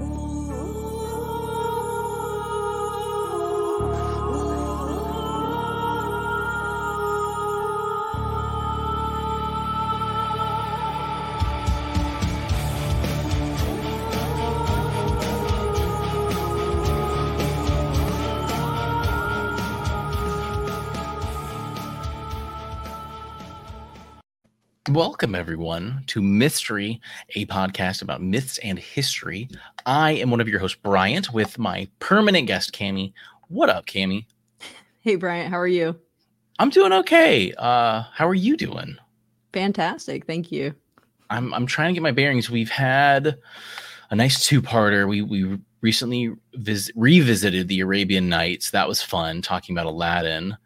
Ooh. 0.00 1.01
Welcome, 24.92 25.34
everyone, 25.34 26.04
to 26.08 26.20
Mystery, 26.20 27.00
a 27.34 27.46
podcast 27.46 28.02
about 28.02 28.20
myths 28.20 28.58
and 28.58 28.78
history. 28.78 29.48
I 29.86 30.12
am 30.12 30.30
one 30.30 30.42
of 30.42 30.48
your 30.50 30.60
hosts, 30.60 30.76
Bryant, 30.82 31.32
with 31.32 31.58
my 31.58 31.88
permanent 31.98 32.46
guest, 32.46 32.74
Cami. 32.74 33.14
What 33.48 33.70
up, 33.70 33.86
Cami? 33.86 34.26
Hey, 35.00 35.16
Bryant, 35.16 35.48
how 35.48 35.58
are 35.58 35.66
you? 35.66 35.98
I'm 36.58 36.68
doing 36.68 36.92
okay. 36.92 37.54
Uh, 37.56 38.02
how 38.12 38.28
are 38.28 38.34
you 38.34 38.54
doing? 38.54 38.98
Fantastic, 39.54 40.26
thank 40.26 40.52
you. 40.52 40.74
I'm 41.30 41.54
I'm 41.54 41.66
trying 41.66 41.88
to 41.88 41.94
get 41.94 42.02
my 42.02 42.12
bearings. 42.12 42.50
We've 42.50 42.70
had 42.70 43.38
a 44.10 44.14
nice 44.14 44.46
two-parter. 44.46 45.08
We 45.08 45.22
we 45.22 45.58
recently 45.80 46.34
vis- 46.52 46.92
revisited 46.94 47.66
the 47.68 47.80
Arabian 47.80 48.28
Nights. 48.28 48.70
That 48.72 48.86
was 48.86 49.00
fun, 49.02 49.40
talking 49.40 49.74
about 49.74 49.86
Aladdin, 49.86 50.58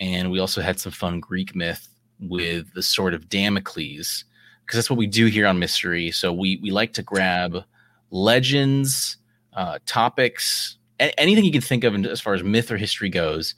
and 0.00 0.30
we 0.30 0.38
also 0.38 0.62
had 0.62 0.80
some 0.80 0.92
fun 0.92 1.20
Greek 1.20 1.54
myth 1.54 1.86
with 2.28 2.72
the 2.74 2.82
sword 2.82 3.14
of 3.14 3.28
Damocles 3.28 4.24
because 4.64 4.78
that's 4.78 4.90
what 4.90 4.98
we 4.98 5.06
do 5.06 5.26
here 5.26 5.46
on 5.46 5.58
Mystery. 5.58 6.10
So 6.10 6.32
we 6.32 6.58
we 6.62 6.70
like 6.70 6.92
to 6.94 7.02
grab 7.02 7.64
legends, 8.10 9.16
uh, 9.52 9.78
topics, 9.86 10.78
a- 11.00 11.18
anything 11.20 11.44
you 11.44 11.52
can 11.52 11.60
think 11.60 11.84
of 11.84 11.94
as 12.06 12.20
far 12.20 12.34
as 12.34 12.42
myth 12.42 12.70
or 12.70 12.76
history 12.76 13.10
goes. 13.10 13.54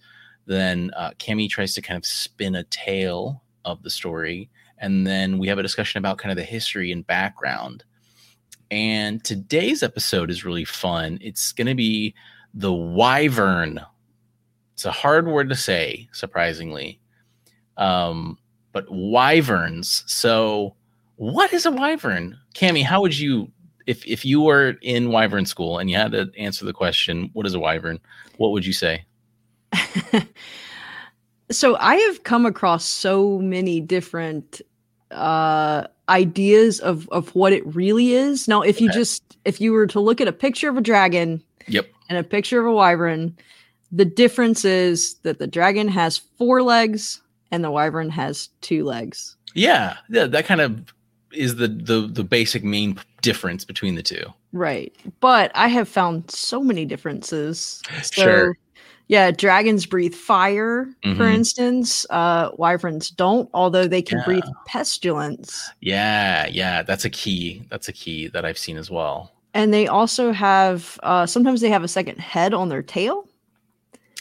Then 0.46 0.90
uh, 0.96 1.10
Cami 1.18 1.48
tries 1.48 1.74
to 1.74 1.82
kind 1.82 1.96
of 1.96 2.06
spin 2.06 2.54
a 2.54 2.64
tale 2.64 3.42
of 3.64 3.82
the 3.82 3.90
story, 3.90 4.48
and 4.78 5.06
then 5.06 5.38
we 5.38 5.48
have 5.48 5.58
a 5.58 5.62
discussion 5.62 5.98
about 5.98 6.18
kind 6.18 6.30
of 6.30 6.36
the 6.36 6.44
history 6.44 6.92
and 6.92 7.06
background. 7.06 7.84
And 8.70 9.22
today's 9.22 9.82
episode 9.82 10.30
is 10.30 10.44
really 10.44 10.64
fun. 10.64 11.18
It's 11.20 11.52
going 11.52 11.68
to 11.68 11.74
be 11.74 12.14
the 12.52 12.72
wyvern. 12.72 13.80
It's 14.74 14.84
a 14.84 14.90
hard 14.90 15.28
word 15.28 15.48
to 15.50 15.56
say, 15.56 16.08
surprisingly. 16.12 17.00
Um, 17.76 18.38
but 18.76 18.84
wyverns. 18.90 20.04
So, 20.06 20.76
what 21.14 21.50
is 21.54 21.64
a 21.64 21.70
wyvern? 21.70 22.38
Cami, 22.54 22.84
how 22.84 23.00
would 23.00 23.18
you, 23.18 23.50
if 23.86 24.06
if 24.06 24.22
you 24.22 24.42
were 24.42 24.76
in 24.82 25.08
wyvern 25.08 25.46
school 25.46 25.78
and 25.78 25.88
you 25.88 25.96
had 25.96 26.12
to 26.12 26.30
answer 26.36 26.66
the 26.66 26.74
question, 26.74 27.30
what 27.32 27.46
is 27.46 27.54
a 27.54 27.58
wyvern? 27.58 27.98
What 28.36 28.52
would 28.52 28.66
you 28.66 28.74
say? 28.74 29.06
so 31.50 31.78
I 31.78 31.94
have 31.94 32.24
come 32.24 32.44
across 32.44 32.84
so 32.84 33.38
many 33.38 33.80
different 33.80 34.60
uh 35.10 35.86
ideas 36.10 36.78
of 36.80 37.08
of 37.08 37.34
what 37.34 37.54
it 37.54 37.66
really 37.74 38.12
is. 38.12 38.46
Now, 38.46 38.60
if 38.60 38.78
you 38.78 38.90
okay. 38.90 38.98
just 38.98 39.38
if 39.46 39.58
you 39.58 39.72
were 39.72 39.86
to 39.86 40.00
look 40.00 40.20
at 40.20 40.28
a 40.28 40.32
picture 40.32 40.68
of 40.68 40.76
a 40.76 40.82
dragon, 40.82 41.42
yep, 41.66 41.88
and 42.10 42.18
a 42.18 42.22
picture 42.22 42.60
of 42.60 42.66
a 42.66 42.72
wyvern, 42.72 43.34
the 43.90 44.04
difference 44.04 44.66
is 44.66 45.14
that 45.22 45.38
the 45.38 45.46
dragon 45.46 45.88
has 45.88 46.18
four 46.18 46.62
legs 46.62 47.22
and 47.50 47.64
the 47.64 47.70
wyvern 47.70 48.10
has 48.10 48.48
two 48.60 48.84
legs. 48.84 49.36
Yeah, 49.54 49.96
yeah, 50.08 50.26
that 50.26 50.46
kind 50.46 50.60
of 50.60 50.92
is 51.32 51.56
the 51.56 51.68
the 51.68 52.08
the 52.10 52.24
basic 52.24 52.64
main 52.64 52.98
difference 53.22 53.64
between 53.64 53.94
the 53.94 54.02
two. 54.02 54.24
Right. 54.52 54.94
But 55.20 55.50
I 55.54 55.68
have 55.68 55.88
found 55.88 56.30
so 56.30 56.62
many 56.62 56.84
differences. 56.84 57.82
So, 58.02 58.22
sure. 58.22 58.58
Yeah, 59.08 59.30
dragons 59.30 59.86
breathe 59.86 60.14
fire, 60.14 60.88
mm-hmm. 61.04 61.16
for 61.16 61.28
instance. 61.28 62.06
Uh, 62.10 62.50
wyverns 62.56 63.08
don't, 63.10 63.48
although 63.54 63.86
they 63.86 64.02
can 64.02 64.18
yeah. 64.18 64.24
breathe 64.24 64.44
pestilence. 64.66 65.70
Yeah, 65.80 66.48
yeah, 66.48 66.82
that's 66.82 67.04
a 67.04 67.10
key. 67.10 67.62
That's 67.70 67.88
a 67.88 67.92
key 67.92 68.26
that 68.28 68.44
I've 68.44 68.58
seen 68.58 68.76
as 68.76 68.90
well. 68.90 69.32
And 69.54 69.72
they 69.72 69.86
also 69.86 70.32
have 70.32 70.98
uh, 71.04 71.24
sometimes 71.24 71.60
they 71.60 71.70
have 71.70 71.84
a 71.84 71.88
second 71.88 72.18
head 72.18 72.52
on 72.52 72.68
their 72.68 72.82
tail. 72.82 73.28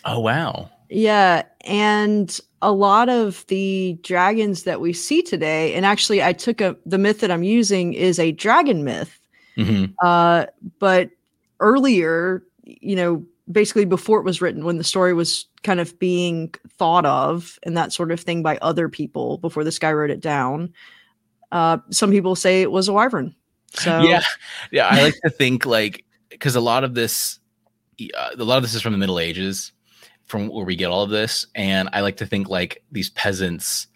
Oh 0.03 0.19
wow. 0.19 0.69
Yeah, 0.95 1.43
and 1.65 2.39
a 2.61 2.71
lot 2.71 3.09
of 3.09 3.45
the 3.47 3.99
dragons 4.01 4.63
that 4.63 4.79
we 4.79 4.93
see 4.93 5.21
today, 5.21 5.73
and 5.73 5.85
actually, 5.85 6.23
I 6.23 6.31
took 6.31 6.61
a 6.61 6.77
the 6.85 6.97
myth 6.97 7.19
that 7.19 7.29
I'm 7.29 7.43
using 7.43 7.93
is 7.93 8.17
a 8.17 8.31
dragon 8.31 8.85
myth. 8.85 9.19
Mm-hmm. 9.57 9.91
Uh, 10.01 10.45
but 10.79 11.09
earlier, 11.59 12.43
you 12.63 12.95
know, 12.95 13.25
basically 13.51 13.83
before 13.83 14.19
it 14.19 14.23
was 14.23 14.41
written, 14.41 14.63
when 14.63 14.77
the 14.77 14.85
story 14.85 15.13
was 15.13 15.47
kind 15.63 15.81
of 15.81 15.99
being 15.99 16.53
thought 16.77 17.05
of 17.05 17.59
and 17.63 17.75
that 17.75 17.91
sort 17.91 18.13
of 18.13 18.21
thing 18.21 18.41
by 18.41 18.57
other 18.61 18.87
people 18.87 19.37
before 19.39 19.65
this 19.65 19.77
guy 19.77 19.91
wrote 19.91 20.11
it 20.11 20.21
down, 20.21 20.73
uh, 21.51 21.77
some 21.89 22.09
people 22.09 22.37
say 22.37 22.61
it 22.61 22.71
was 22.71 22.87
a 22.87 22.93
wyvern. 22.93 23.35
So 23.71 24.01
yeah, 24.03 24.23
yeah, 24.71 24.87
I 24.87 25.01
like 25.03 25.19
to 25.25 25.29
think 25.29 25.65
like 25.65 26.05
because 26.29 26.55
a 26.55 26.61
lot 26.61 26.85
of 26.85 26.93
this, 26.93 27.37
uh, 28.17 28.29
a 28.37 28.45
lot 28.45 28.55
of 28.55 28.63
this 28.63 28.75
is 28.75 28.81
from 28.81 28.93
the 28.93 28.97
Middle 28.97 29.19
Ages 29.19 29.73
from 30.25 30.47
where 30.47 30.65
we 30.65 30.75
get 30.75 30.91
all 30.91 31.03
of 31.03 31.09
this. 31.09 31.45
And 31.55 31.89
I 31.93 32.01
like 32.01 32.17
to 32.17 32.25
think 32.25 32.49
like 32.49 32.83
these 32.91 33.09
peasants, 33.11 33.87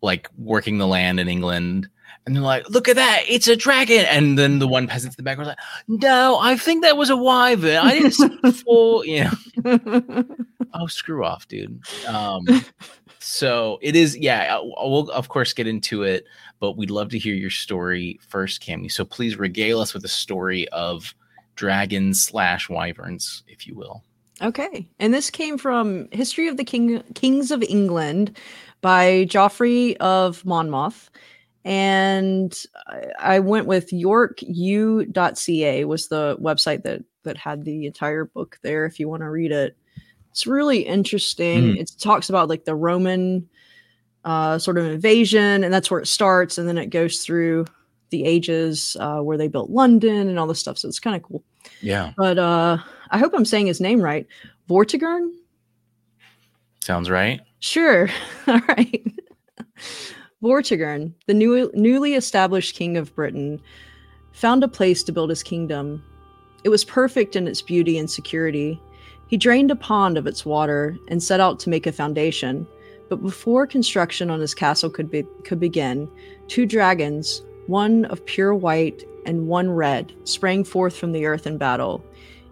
like 0.00 0.28
working 0.36 0.78
the 0.78 0.86
land 0.86 1.20
in 1.20 1.28
England, 1.28 1.88
and 2.24 2.36
they're 2.36 2.42
like, 2.42 2.68
"Look 2.70 2.88
at 2.88 2.96
that, 2.96 3.24
it's 3.28 3.48
a 3.48 3.56
dragon!" 3.56 4.04
And 4.06 4.38
then 4.38 4.58
the 4.58 4.68
one 4.68 4.86
peasant 4.86 5.14
in 5.14 5.16
the 5.16 5.22
back 5.22 5.38
was 5.38 5.48
like, 5.48 5.58
"No, 5.88 6.38
I 6.40 6.56
think 6.56 6.82
that 6.82 6.96
was 6.96 7.10
a 7.10 7.16
wyvern. 7.16 7.76
I 7.76 7.92
didn't 7.92 8.12
see 8.12 8.30
before." 8.42 9.04
You 9.04 9.24
know, 9.64 10.24
oh, 10.74 10.86
screw 10.86 11.24
off, 11.24 11.48
dude. 11.48 11.80
Um, 12.06 12.46
so 13.18 13.78
it 13.82 13.96
is, 13.96 14.16
yeah. 14.16 14.58
We'll 14.60 15.10
of 15.10 15.28
course 15.28 15.52
get 15.52 15.66
into 15.66 16.02
it, 16.02 16.26
but 16.60 16.76
we'd 16.76 16.90
love 16.90 17.08
to 17.10 17.18
hear 17.18 17.34
your 17.34 17.50
story 17.50 18.20
first, 18.28 18.62
Cami. 18.62 18.90
So 18.90 19.04
please 19.04 19.36
regale 19.36 19.80
us 19.80 19.94
with 19.94 20.04
a 20.04 20.08
story 20.08 20.68
of 20.68 21.14
dragons 21.56 22.24
slash 22.24 22.68
wyverns, 22.68 23.42
if 23.48 23.66
you 23.66 23.74
will. 23.74 24.04
Okay. 24.42 24.88
And 24.98 25.14
this 25.14 25.30
came 25.30 25.56
from 25.56 26.08
History 26.12 26.48
of 26.48 26.56
the 26.56 26.64
King 26.64 27.02
Kings 27.14 27.50
of 27.50 27.62
England 27.62 28.36
by 28.80 29.24
Geoffrey 29.24 29.96
of 29.98 30.44
Monmouth. 30.44 31.10
And 31.64 32.60
I 33.20 33.38
went 33.38 33.66
with 33.66 33.90
yorku.ca 33.92 35.84
was 35.84 36.08
the 36.08 36.36
website 36.40 36.82
that 36.82 37.02
that 37.22 37.36
had 37.36 37.64
the 37.64 37.86
entire 37.86 38.24
book 38.24 38.58
there 38.62 38.84
if 38.84 38.98
you 38.98 39.08
want 39.08 39.22
to 39.22 39.30
read 39.30 39.52
it. 39.52 39.76
It's 40.32 40.46
really 40.46 40.80
interesting. 40.80 41.74
Mm. 41.74 41.78
It 41.78 41.92
talks 42.00 42.28
about 42.28 42.48
like 42.48 42.64
the 42.64 42.74
Roman 42.74 43.48
uh, 44.24 44.58
sort 44.58 44.78
of 44.78 44.86
invasion, 44.86 45.62
and 45.62 45.72
that's 45.72 45.90
where 45.90 46.00
it 46.00 46.08
starts, 46.08 46.58
and 46.58 46.68
then 46.68 46.78
it 46.78 46.86
goes 46.86 47.24
through 47.24 47.66
the 48.10 48.24
ages 48.24 48.96
uh, 48.98 49.20
where 49.20 49.38
they 49.38 49.48
built 49.48 49.70
London 49.70 50.28
and 50.28 50.38
all 50.38 50.46
this 50.46 50.58
stuff. 50.58 50.78
So 50.78 50.88
it's 50.88 51.00
kind 51.00 51.16
of 51.16 51.22
cool. 51.22 51.44
Yeah. 51.80 52.12
But 52.16 52.38
uh, 52.38 52.78
I 53.12 53.18
hope 53.18 53.34
I'm 53.34 53.44
saying 53.44 53.66
his 53.66 53.80
name 53.80 54.00
right. 54.00 54.26
Vortigern? 54.68 55.32
Sounds 56.80 57.10
right. 57.10 57.40
Sure. 57.60 58.08
All 58.46 58.60
right. 58.68 59.04
Vortigern, 60.42 61.12
the 61.26 61.34
new, 61.34 61.70
newly 61.74 62.14
established 62.14 62.74
king 62.74 62.96
of 62.96 63.14
Britain, 63.14 63.60
found 64.32 64.64
a 64.64 64.68
place 64.68 65.02
to 65.04 65.12
build 65.12 65.28
his 65.28 65.42
kingdom. 65.42 66.02
It 66.64 66.70
was 66.70 66.84
perfect 66.84 67.36
in 67.36 67.46
its 67.46 67.60
beauty 67.60 67.98
and 67.98 68.10
security. 68.10 68.80
He 69.28 69.36
drained 69.36 69.70
a 69.70 69.76
pond 69.76 70.16
of 70.16 70.26
its 70.26 70.46
water 70.46 70.96
and 71.08 71.22
set 71.22 71.38
out 71.38 71.60
to 71.60 71.70
make 71.70 71.86
a 71.86 71.92
foundation. 71.92 72.66
But 73.10 73.22
before 73.22 73.66
construction 73.66 74.30
on 74.30 74.40
his 74.40 74.54
castle 74.54 74.88
could 74.88 75.10
be, 75.10 75.24
could 75.44 75.60
begin, 75.60 76.08
two 76.48 76.64
dragons, 76.64 77.42
one 77.66 78.06
of 78.06 78.24
pure 78.24 78.54
white 78.54 79.04
and 79.26 79.48
one 79.48 79.70
red, 79.70 80.14
sprang 80.24 80.64
forth 80.64 80.96
from 80.96 81.12
the 81.12 81.26
earth 81.26 81.46
in 81.46 81.58
battle 81.58 82.02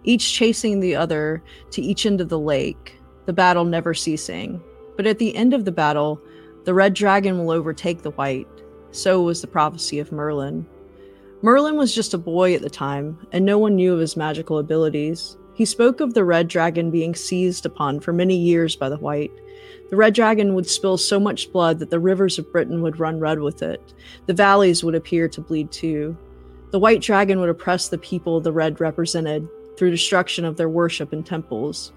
each 0.03 0.33
chasing 0.33 0.79
the 0.79 0.95
other 0.95 1.43
to 1.71 1.81
each 1.81 2.05
end 2.05 2.21
of 2.21 2.29
the 2.29 2.39
lake, 2.39 2.99
the 3.25 3.33
battle 3.33 3.65
never 3.65 3.93
ceasing. 3.93 4.61
But 4.97 5.07
at 5.07 5.19
the 5.19 5.35
end 5.35 5.53
of 5.53 5.65
the 5.65 5.71
battle, 5.71 6.21
the 6.65 6.73
red 6.73 6.93
dragon 6.93 7.37
will 7.37 7.51
overtake 7.51 8.01
the 8.01 8.11
white. 8.11 8.47
So 8.91 9.21
was 9.21 9.41
the 9.41 9.47
prophecy 9.47 9.99
of 9.99 10.11
Merlin. 10.11 10.65
Merlin 11.41 11.75
was 11.75 11.95
just 11.95 12.13
a 12.13 12.19
boy 12.19 12.53
at 12.53 12.61
the 12.61 12.69
time, 12.69 13.17
and 13.31 13.45
no 13.45 13.57
one 13.57 13.75
knew 13.75 13.93
of 13.93 13.99
his 13.99 14.17
magical 14.17 14.59
abilities. 14.59 15.37
He 15.55 15.65
spoke 15.65 15.99
of 15.99 16.13
the 16.13 16.23
red 16.23 16.47
dragon 16.47 16.91
being 16.91 17.15
seized 17.15 17.65
upon 17.65 17.99
for 17.99 18.13
many 18.13 18.35
years 18.35 18.75
by 18.75 18.89
the 18.89 18.97
white. 18.97 19.31
The 19.89 19.95
red 19.95 20.13
dragon 20.13 20.53
would 20.55 20.69
spill 20.69 20.97
so 20.97 21.19
much 21.19 21.51
blood 21.51 21.79
that 21.79 21.89
the 21.89 21.99
rivers 21.99 22.37
of 22.37 22.51
Britain 22.51 22.81
would 22.81 22.99
run 22.99 23.19
red 23.19 23.39
with 23.39 23.61
it. 23.61 23.93
The 24.27 24.33
valleys 24.33 24.83
would 24.83 24.95
appear 24.95 25.27
to 25.29 25.41
bleed 25.41 25.71
too. 25.71 26.15
The 26.71 26.79
white 26.79 27.01
dragon 27.01 27.39
would 27.39 27.49
oppress 27.49 27.89
the 27.89 27.97
people 27.97 28.39
the 28.39 28.53
red 28.53 28.79
represented, 28.79 29.49
through 29.77 29.91
destruction 29.91 30.45
of 30.45 30.57
their 30.57 30.69
worship 30.69 31.13
and 31.13 31.25
temples. 31.25 31.91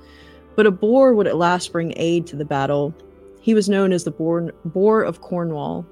But 0.57 0.67
a 0.67 0.71
boar 0.71 1.15
would 1.15 1.27
at 1.27 1.37
last 1.37 1.73
bring 1.73 1.93
aid 1.97 2.27
to 2.29 2.37
the 2.37 2.45
battle. 2.45 2.95
He 3.41 3.55
was 3.55 3.69
known 3.69 3.93
as 3.93 4.05
the 4.05 4.11
boar, 4.11 4.53
boar 4.65 5.03
of 5.03 5.21
Cornwall. 5.21 5.87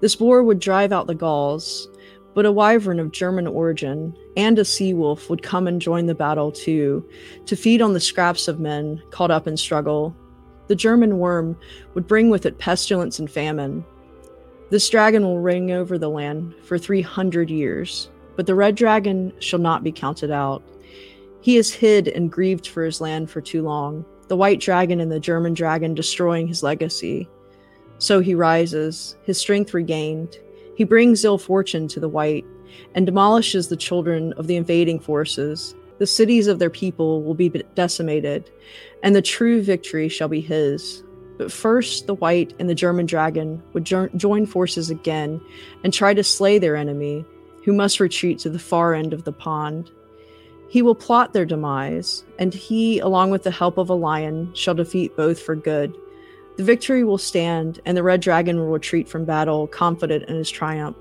This 0.00 0.16
boar 0.16 0.42
would 0.42 0.60
drive 0.60 0.92
out 0.92 1.06
the 1.06 1.14
Gauls, 1.14 1.88
but 2.34 2.46
a 2.46 2.52
wyvern 2.52 3.00
of 3.00 3.12
German 3.12 3.46
origin 3.46 4.14
and 4.36 4.58
a 4.58 4.64
sea 4.64 4.92
wolf 4.92 5.30
would 5.30 5.42
come 5.42 5.66
and 5.66 5.80
join 5.80 6.06
the 6.06 6.14
battle 6.14 6.52
too, 6.52 7.08
to 7.46 7.56
feed 7.56 7.80
on 7.80 7.94
the 7.94 8.00
scraps 8.00 8.46
of 8.46 8.60
men 8.60 9.02
caught 9.10 9.30
up 9.30 9.46
in 9.46 9.56
struggle. 9.56 10.14
The 10.68 10.74
German 10.74 11.18
worm 11.18 11.56
would 11.94 12.06
bring 12.06 12.28
with 12.28 12.44
it 12.44 12.58
pestilence 12.58 13.18
and 13.18 13.30
famine. 13.30 13.84
This 14.68 14.88
dragon 14.90 15.22
will 15.22 15.38
reign 15.38 15.70
over 15.70 15.96
the 15.96 16.10
land 16.10 16.54
for 16.62 16.76
300 16.76 17.48
years, 17.48 18.10
but 18.36 18.46
the 18.46 18.54
red 18.54 18.74
dragon 18.74 19.32
shall 19.38 19.60
not 19.60 19.82
be 19.82 19.92
counted 19.92 20.30
out. 20.30 20.62
He 21.40 21.56
is 21.56 21.72
hid 21.72 22.08
and 22.08 22.30
grieved 22.30 22.66
for 22.66 22.84
his 22.84 23.00
land 23.00 23.30
for 23.30 23.40
too 23.40 23.62
long, 23.62 24.04
the 24.28 24.36
white 24.36 24.60
dragon 24.60 25.00
and 25.00 25.12
the 25.12 25.20
German 25.20 25.54
dragon 25.54 25.94
destroying 25.94 26.48
his 26.48 26.62
legacy. 26.62 27.28
So 27.98 28.20
he 28.20 28.34
rises, 28.34 29.16
his 29.22 29.38
strength 29.38 29.72
regained, 29.72 30.38
he 30.76 30.84
brings 30.84 31.24
ill 31.24 31.38
fortune 31.38 31.88
to 31.88 32.00
the 32.00 32.08
white 32.08 32.44
and 32.94 33.06
demolishes 33.06 33.68
the 33.68 33.76
children 33.76 34.32
of 34.34 34.46
the 34.46 34.56
invading 34.56 35.00
forces. 35.00 35.74
The 35.98 36.06
cities 36.06 36.46
of 36.46 36.58
their 36.58 36.70
people 36.70 37.22
will 37.22 37.34
be 37.34 37.48
decimated, 37.74 38.50
and 39.02 39.16
the 39.16 39.22
true 39.22 39.62
victory 39.62 40.08
shall 40.10 40.28
be 40.28 40.42
his. 40.42 41.02
But 41.38 41.50
first, 41.50 42.06
the 42.06 42.14
white 42.14 42.54
and 42.58 42.68
the 42.68 42.74
German 42.74 43.06
dragon 43.06 43.62
would 43.72 43.84
jo- 43.84 44.08
join 44.16 44.44
forces 44.44 44.90
again 44.90 45.40
and 45.84 45.92
try 45.92 46.12
to 46.12 46.22
slay 46.22 46.58
their 46.58 46.76
enemy, 46.76 47.24
who 47.64 47.72
must 47.72 48.00
retreat 48.00 48.38
to 48.40 48.50
the 48.50 48.58
far 48.58 48.92
end 48.94 49.14
of 49.14 49.24
the 49.24 49.32
pond. 49.32 49.90
He 50.68 50.82
will 50.82 50.94
plot 50.94 51.32
their 51.32 51.44
demise, 51.44 52.24
and 52.38 52.52
he, 52.52 52.98
along 52.98 53.30
with 53.30 53.44
the 53.44 53.50
help 53.50 53.78
of 53.78 53.88
a 53.88 53.94
lion, 53.94 54.52
shall 54.54 54.74
defeat 54.74 55.16
both 55.16 55.40
for 55.40 55.54
good. 55.54 55.96
The 56.56 56.64
victory 56.64 57.04
will 57.04 57.18
stand, 57.18 57.80
and 57.84 57.96
the 57.96 58.02
red 58.02 58.20
dragon 58.20 58.58
will 58.58 58.68
retreat 58.68 59.08
from 59.08 59.24
battle, 59.24 59.66
confident 59.66 60.24
in 60.28 60.36
his 60.36 60.50
triumph. 60.50 60.96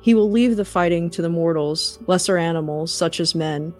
He 0.00 0.14
will 0.14 0.30
leave 0.30 0.56
the 0.56 0.64
fighting 0.64 1.10
to 1.10 1.22
the 1.22 1.28
mortals, 1.28 1.98
lesser 2.06 2.38
animals, 2.38 2.92
such 2.92 3.20
as 3.20 3.34
men, 3.34 3.74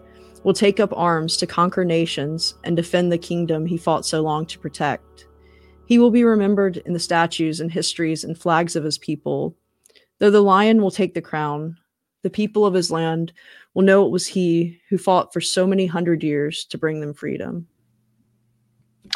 will 0.44 0.54
take 0.54 0.78
up 0.78 0.92
arms 0.96 1.36
to 1.38 1.46
conquer 1.46 1.84
nations 1.84 2.54
and 2.62 2.76
defend 2.76 3.10
the 3.10 3.18
kingdom 3.18 3.66
he 3.66 3.76
fought 3.76 4.06
so 4.06 4.20
long 4.22 4.46
to 4.46 4.58
protect. 4.58 5.26
He 5.86 5.98
will 5.98 6.10
be 6.10 6.24
remembered 6.24 6.78
in 6.78 6.92
the 6.92 7.00
statues 7.00 7.60
and 7.60 7.72
histories 7.72 8.22
and 8.22 8.38
flags 8.38 8.76
of 8.76 8.84
his 8.84 8.98
people. 8.98 9.56
Though 10.18 10.30
the 10.30 10.42
lion 10.42 10.82
will 10.82 10.90
take 10.90 11.14
the 11.14 11.22
crown, 11.22 11.78
the 12.26 12.30
people 12.30 12.66
of 12.66 12.74
his 12.74 12.90
land 12.90 13.32
will 13.72 13.84
know 13.84 14.04
it 14.04 14.10
was 14.10 14.26
he 14.26 14.80
who 14.88 14.98
fought 14.98 15.32
for 15.32 15.40
so 15.40 15.64
many 15.64 15.86
hundred 15.86 16.24
years 16.24 16.64
to 16.64 16.76
bring 16.76 17.00
them 17.00 17.14
freedom. 17.14 17.68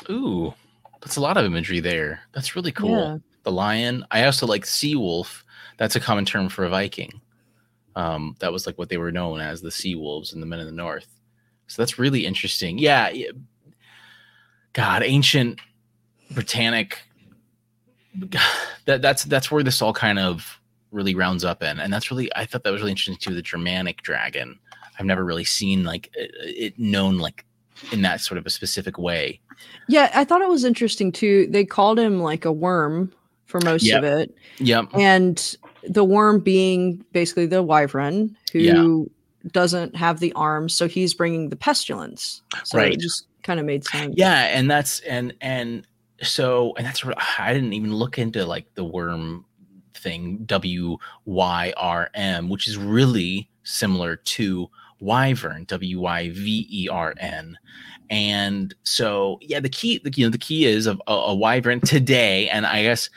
Ooh, 0.09 0.55
that's 1.01 1.17
a 1.17 1.21
lot 1.21 1.37
of 1.37 1.45
imagery 1.45 1.81
there. 1.81 2.21
That's 2.31 2.55
really 2.55 2.71
cool. 2.71 2.91
Yeah. 2.97 3.19
The 3.43 3.51
lion. 3.51 4.05
I 4.13 4.27
also 4.27 4.47
like 4.47 4.65
sea 4.65 4.95
wolf. 4.95 5.45
That's 5.77 5.97
a 5.97 6.01
common 6.01 6.25
term 6.25 6.49
for 6.49 6.65
a 6.65 6.69
Viking. 6.69 7.21
Um, 7.97 8.37
that 8.39 8.53
was 8.53 8.65
like 8.65 8.79
what 8.79 8.89
they 8.89 8.97
were 8.97 9.11
known 9.11 9.41
as 9.41 9.61
the 9.61 9.73
sea 9.73 9.97
wolves 9.97 10.33
and 10.33 10.41
the 10.41 10.47
men 10.47 10.61
of 10.61 10.67
the 10.67 10.73
north. 10.73 11.09
So 11.67 11.83
that's 11.83 11.99
really 11.99 12.25
interesting. 12.25 12.79
Yeah. 12.79 13.11
God, 14.73 15.03
ancient 15.03 15.59
Britannic. 16.31 17.01
That 18.87 19.03
that's 19.03 19.25
that's 19.25 19.51
where 19.51 19.63
this 19.63 19.83
all 19.83 19.93
kind 19.93 20.19
of 20.19 20.60
really 20.91 21.15
rounds 21.15 21.45
up 21.45 21.63
in, 21.63 21.79
and 21.79 21.93
that's 21.93 22.11
really 22.11 22.31
I 22.37 22.47
thought 22.47 22.65
that 22.65 22.73
was 22.73 22.81
really 22.81 22.93
interesting 22.93 23.17
too. 23.17 23.35
The 23.35 23.43
Germanic 23.43 24.03
dragon. 24.03 24.59
I've 24.99 25.07
never 25.07 25.25
really 25.25 25.45
seen 25.45 25.85
like 25.85 26.11
it, 26.15 26.31
it 26.43 26.79
known 26.79 27.19
like 27.19 27.47
in 27.93 28.03
that 28.03 28.21
sort 28.21 28.39
of 28.39 28.47
a 28.47 28.51
specific 28.51 28.99
way. 28.99 29.41
Yeah, 29.89 30.11
I 30.15 30.25
thought 30.25 30.43
it 30.43 30.49
was 30.49 30.65
interesting 30.65 31.13
too. 31.13 31.47
They 31.51 31.65
called 31.65 31.99
him 31.99 32.21
like 32.21 32.45
a 32.45 32.53
worm 32.53 33.13
for 33.47 33.61
most 33.61 33.85
yep. 33.85 33.99
of 33.99 34.05
it. 34.05 34.35
Yep. 34.59 34.89
And 34.95 35.57
the 35.83 36.05
worm 36.05 36.41
being 36.41 37.05
basically 37.13 37.47
the 37.47 37.63
wyvern 37.63 38.37
who 38.53 38.59
yeah. 38.59 39.51
doesn't 39.53 39.97
have 39.97 40.21
the 40.21 40.33
arms, 40.35 40.75
so 40.75 40.87
he's 40.87 41.15
bringing 41.15 41.49
the 41.49 41.57
pestilence. 41.57 42.43
So 42.65 42.79
right. 42.79 42.93
it 42.93 43.01
just 43.01 43.27
kind 43.43 43.61
of 43.61 43.67
made 43.67 43.85
sense. 43.85 44.15
Yeah, 44.17 44.47
and 44.57 44.71
that's 44.71 45.01
and 45.01 45.35
and 45.41 45.87
so 46.23 46.75
and 46.77 46.87
that's 46.87 47.05
what 47.05 47.17
I 47.39 47.53
didn't 47.53 47.73
even 47.73 47.95
look 47.95 48.19
into 48.19 48.45
like 48.47 48.73
the 48.75 48.85
worm 48.85 49.45
thing 50.01 50.39
W 50.47 50.97
Y 51.25 51.73
R 51.77 52.11
M, 52.15 52.49
which 52.49 52.67
is 52.67 52.77
really 52.77 53.49
similar 53.63 54.17
to 54.17 54.69
Wyvern, 55.01 55.65
W 55.65 56.01
Y 56.01 56.31
V 56.31 56.67
E 56.71 56.89
R 56.89 57.15
N. 57.19 57.59
And 58.11 58.75
so, 58.83 59.39
yeah, 59.41 59.61
the 59.61 59.69
key, 59.69 59.99
the, 59.99 60.11
you 60.15 60.27
know, 60.27 60.31
the 60.31 60.39
key 60.39 60.67
is 60.67 60.87
of 60.87 61.01
a, 61.07 61.13
a 61.13 61.35
wyvern 61.35 61.81
today. 61.81 62.49
And 62.49 62.67
I 62.67 62.83
guess, 62.83 63.09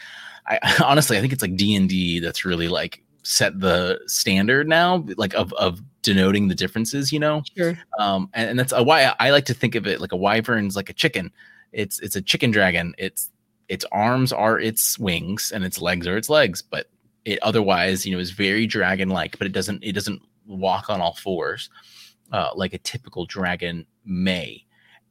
I 0.47 0.59
honestly, 0.83 1.18
I 1.18 1.21
think 1.21 1.33
it's 1.33 1.41
like 1.41 1.56
D 1.56 1.75
and 1.75 1.89
D 1.89 2.19
that's 2.19 2.45
really 2.45 2.68
like 2.68 3.03
set 3.24 3.59
the 3.59 4.00
standard 4.06 4.68
now, 4.68 5.06
like 5.18 5.33
of 5.33 5.51
of 5.53 5.81
denoting 6.03 6.47
the 6.47 6.56
differences. 6.56 7.12
You 7.12 7.19
know, 7.19 7.41
sure. 7.57 7.77
Um, 8.00 8.30
and, 8.33 8.51
and 8.51 8.59
that's 8.59 8.74
why 8.74 9.06
I, 9.06 9.15
I 9.19 9.30
like 9.31 9.45
to 9.45 9.53
think 9.53 9.75
of 9.75 9.88
it 9.88 10.00
like 10.00 10.12
a 10.12 10.18
wyvern's 10.18 10.75
like 10.75 10.89
a 10.89 10.94
chicken. 10.94 11.31
It's 11.71 12.00
it's 12.00 12.15
a 12.15 12.21
chicken 12.21 12.51
dragon. 12.51 12.94
It's 12.97 13.31
its 13.69 13.86
arms 13.92 14.31
are 14.31 14.60
its 14.60 15.00
wings 15.00 15.51
and 15.54 15.63
its 15.63 15.81
legs 15.81 16.07
are 16.07 16.18
its 16.18 16.30
legs, 16.30 16.62
but 16.62 16.88
it 17.25 17.39
otherwise, 17.42 18.06
you 18.06 18.13
know, 18.13 18.19
is 18.19 18.31
very 18.31 18.68
dragon 18.68 19.10
like, 19.10 19.38
but 19.38 19.48
it 19.48 19.54
doesn't 19.54 19.83
it 19.83 19.94
doesn't 19.94 20.21
walk 20.45 20.89
on 20.89 21.01
all 21.01 21.13
fours 21.13 21.69
uh, 22.31 22.50
like 22.56 22.74
a 22.74 22.80
typical 22.80 23.25
dragon 23.25 23.86
may. 24.06 24.65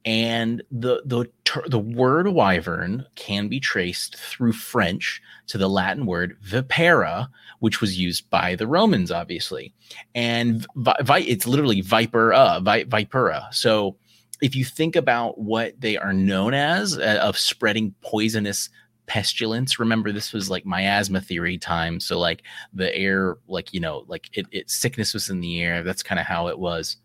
And 0.04 0.62
the 0.72 1.00
the 1.04 1.31
the 1.69 1.78
word 1.78 2.26
wyvern 2.26 3.06
can 3.14 3.46
be 3.46 3.60
traced 3.60 4.16
through 4.16 4.52
French 4.52 5.22
to 5.46 5.58
the 5.58 5.69
Latin 5.69 6.06
word 6.06 6.37
vipera, 6.44 7.28
which 7.60 7.81
was 7.81 7.98
used 7.98 8.28
by 8.28 8.56
the 8.56 8.66
Romans, 8.66 9.12
obviously, 9.12 9.72
and 10.12 10.66
vi- 10.75 10.96
vi- 11.02 11.19
it's 11.20 11.46
literally 11.46 11.82
vipera, 11.82 12.60
vi- 12.64 12.84
vipera. 12.84 13.55
So 13.55 13.96
if 14.42 14.56
you 14.56 14.64
think 14.64 14.96
about 14.96 15.38
what 15.38 15.80
they 15.80 15.96
are 15.96 16.12
known 16.12 16.52
as 16.52 16.98
uh, 16.98 17.20
of 17.22 17.38
spreading 17.38 17.94
poisonous 18.02 18.68
pestilence 19.06 19.78
remember 19.78 20.12
this 20.12 20.32
was 20.32 20.48
like 20.48 20.64
miasma 20.64 21.20
theory 21.20 21.58
time 21.58 21.98
so 21.98 22.18
like 22.18 22.42
the 22.72 22.94
air 22.94 23.36
like 23.48 23.72
you 23.72 23.80
know 23.80 24.04
like 24.06 24.28
it, 24.36 24.46
it 24.52 24.70
sickness 24.70 25.12
was 25.12 25.28
in 25.28 25.40
the 25.40 25.60
air 25.60 25.82
that's 25.82 26.02
kind 26.02 26.20
of 26.20 26.26
how 26.26 26.48
it 26.48 26.58
was. 26.58 26.96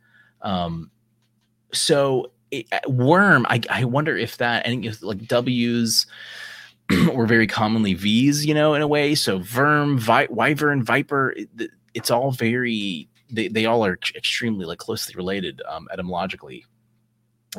Um 0.41 0.91
so 1.73 2.31
it, 2.51 2.65
uh, 2.71 2.79
worm 2.89 3.45
I, 3.49 3.61
I 3.69 3.83
wonder 3.83 4.15
if 4.15 4.37
that 4.37 4.65
and 4.65 4.85
like 5.01 5.27
w's 5.27 6.05
were 7.13 7.25
very 7.25 7.47
commonly 7.47 7.93
v's 7.93 8.45
you 8.45 8.53
know 8.53 8.73
in 8.73 8.81
a 8.81 8.87
way 8.87 9.15
so 9.15 9.39
verm 9.39 9.99
vi- 9.99 10.27
wyvern 10.29 10.83
viper 10.83 11.33
it, 11.35 11.71
it's 11.93 12.11
all 12.11 12.31
very 12.31 13.09
they, 13.29 13.49
they 13.49 13.65
all 13.65 13.85
are 13.85 13.99
extremely 14.15 14.65
like 14.65 14.77
closely 14.77 15.13
related 15.15 15.61
um 15.67 15.87
etymologically 15.91 16.63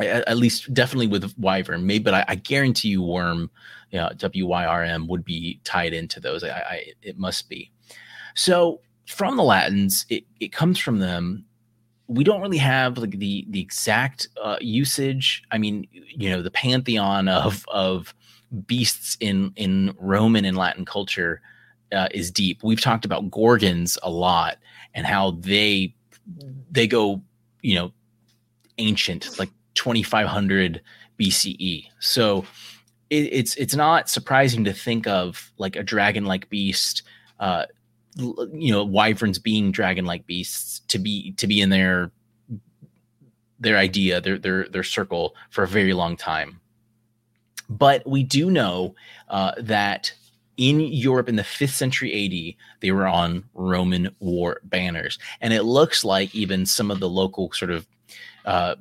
at, 0.00 0.36
least 0.36 0.72
definitely 0.72 1.06
with 1.06 1.32
wyvern 1.38 1.86
maybe 1.86 2.04
but 2.04 2.14
I, 2.14 2.24
I 2.28 2.34
guarantee 2.36 2.88
you 2.88 3.02
worm 3.02 3.50
you 3.90 3.98
know, 3.98 4.10
WYRM 4.14 5.08
would 5.08 5.24
be 5.24 5.60
tied 5.64 5.92
into 5.92 6.20
those. 6.20 6.44
I, 6.44 6.48
I, 6.48 6.92
it 7.02 7.18
must 7.18 7.48
be. 7.48 7.70
So 8.34 8.80
from 9.06 9.36
the 9.36 9.42
Latins, 9.42 10.04
it, 10.08 10.24
it 10.40 10.52
comes 10.52 10.78
from 10.78 10.98
them. 10.98 11.44
We 12.06 12.24
don't 12.24 12.40
really 12.40 12.58
have 12.58 12.96
like 12.96 13.18
the 13.18 13.46
the 13.50 13.60
exact 13.60 14.28
uh, 14.42 14.56
usage. 14.62 15.42
I 15.50 15.58
mean, 15.58 15.86
you 15.92 16.30
know, 16.30 16.40
the 16.40 16.50
pantheon 16.50 17.28
of 17.28 17.66
of 17.68 18.14
beasts 18.66 19.18
in 19.20 19.52
in 19.56 19.94
Roman 19.98 20.46
and 20.46 20.56
Latin 20.56 20.86
culture 20.86 21.42
uh, 21.92 22.08
is 22.12 22.30
deep. 22.30 22.62
We've 22.62 22.80
talked 22.80 23.04
about 23.04 23.30
gorgons 23.30 23.98
a 24.02 24.08
lot 24.08 24.56
and 24.94 25.06
how 25.06 25.32
they 25.32 25.94
they 26.70 26.86
go, 26.86 27.20
you 27.60 27.74
know, 27.74 27.92
ancient, 28.78 29.38
like 29.38 29.50
2500 29.78 30.82
BCE. 31.20 31.86
So 32.00 32.44
it, 33.10 33.32
it's 33.32 33.54
it's 33.54 33.76
not 33.76 34.10
surprising 34.10 34.64
to 34.64 34.72
think 34.72 35.06
of 35.06 35.52
like 35.56 35.76
a 35.76 35.82
dragon 35.82 36.26
like 36.26 36.50
beast 36.50 37.02
uh 37.40 37.64
you 38.16 38.72
know 38.72 38.84
wyverns 38.84 39.38
being 39.38 39.70
dragon 39.70 40.04
like 40.04 40.26
beasts 40.26 40.80
to 40.88 40.98
be 40.98 41.32
to 41.32 41.46
be 41.46 41.60
in 41.60 41.70
their 41.70 42.10
their 43.60 43.76
idea 43.76 44.20
their 44.20 44.36
their 44.36 44.68
their 44.68 44.82
circle 44.82 45.36
for 45.50 45.62
a 45.62 45.68
very 45.68 45.92
long 45.92 46.16
time 46.16 46.60
but 47.70 48.06
we 48.06 48.24
do 48.24 48.50
know 48.50 48.94
uh, 49.28 49.52
that 49.58 50.12
in 50.56 50.80
Europe 50.80 51.28
in 51.28 51.36
the 51.36 51.42
5th 51.42 51.70
century 51.70 52.12
AD, 52.12 52.80
they 52.80 52.90
were 52.90 53.06
on 53.06 53.44
Roman 53.54 54.14
war 54.18 54.60
banners. 54.64 55.18
And 55.40 55.52
it 55.52 55.62
looks 55.62 56.04
like 56.04 56.34
even 56.34 56.66
some 56.66 56.90
of 56.90 56.98
the 56.98 57.08
local 57.08 57.52
sort 57.52 57.70
of 57.70 57.86
uh, 58.44 58.74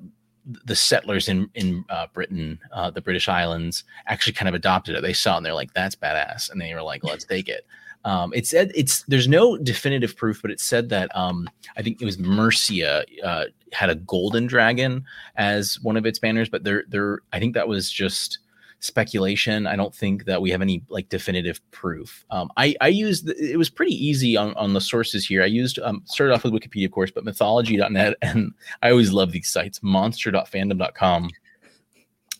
the 0.65 0.75
settlers 0.75 1.27
in 1.27 1.49
in 1.53 1.85
uh, 1.89 2.07
Britain, 2.13 2.59
uh, 2.71 2.89
the 2.91 3.01
British 3.01 3.27
Islands, 3.27 3.83
actually 4.07 4.33
kind 4.33 4.49
of 4.49 4.55
adopted 4.55 4.95
it. 4.95 5.01
They 5.01 5.13
saw 5.13 5.33
it 5.33 5.37
and 5.37 5.45
they're 5.45 5.53
like, 5.53 5.73
"That's 5.73 5.95
badass," 5.95 6.49
and 6.49 6.59
they 6.59 6.73
were 6.73 6.83
like, 6.83 7.03
"Let's 7.03 7.25
take 7.25 7.49
it." 7.49 7.65
Um, 8.05 8.31
it 8.33 8.47
said 8.47 8.71
it's 8.73 9.03
there's 9.03 9.27
no 9.27 9.57
definitive 9.57 10.15
proof, 10.15 10.41
but 10.41 10.51
it 10.51 10.59
said 10.59 10.89
that 10.89 11.13
um, 11.15 11.49
I 11.75 11.81
think 11.81 12.01
it 12.01 12.05
was 12.05 12.17
Mercia 12.17 13.05
uh, 13.23 13.45
had 13.73 13.89
a 13.89 13.95
golden 13.95 14.47
dragon 14.47 15.03
as 15.35 15.79
one 15.81 15.97
of 15.97 16.05
its 16.05 16.19
banners, 16.19 16.49
but 16.49 16.63
they're 16.63 16.85
they're 16.87 17.19
I 17.33 17.39
think 17.39 17.53
that 17.55 17.67
was 17.67 17.91
just 17.91 18.39
speculation. 18.79 19.67
I 19.67 19.75
don't 19.75 19.93
think 19.93 20.25
that 20.25 20.41
we 20.41 20.51
have 20.51 20.61
any 20.61 20.83
like 20.89 21.09
definitive 21.09 21.59
proof. 21.71 22.25
Um, 22.29 22.51
I 22.57 22.75
I 22.81 22.87
used 22.89 23.29
it 23.29 23.57
was 23.57 23.69
pretty 23.69 23.93
easy 23.93 24.37
on 24.37 24.53
on 24.55 24.73
the 24.73 24.81
sources 24.81 25.25
here. 25.25 25.43
I 25.43 25.47
used 25.47 25.79
um, 25.79 26.03
started 26.05 26.33
off 26.33 26.43
with 26.43 26.53
Wikipedia, 26.53 26.85
of 26.85 26.91
course, 26.91 27.11
but 27.11 27.25
mythology.net, 27.25 28.15
and 28.21 28.51
I 28.81 28.91
always 28.91 29.11
love 29.11 29.31
these 29.31 29.49
sites. 29.49 29.81
Monster.fandom.com 29.81 31.29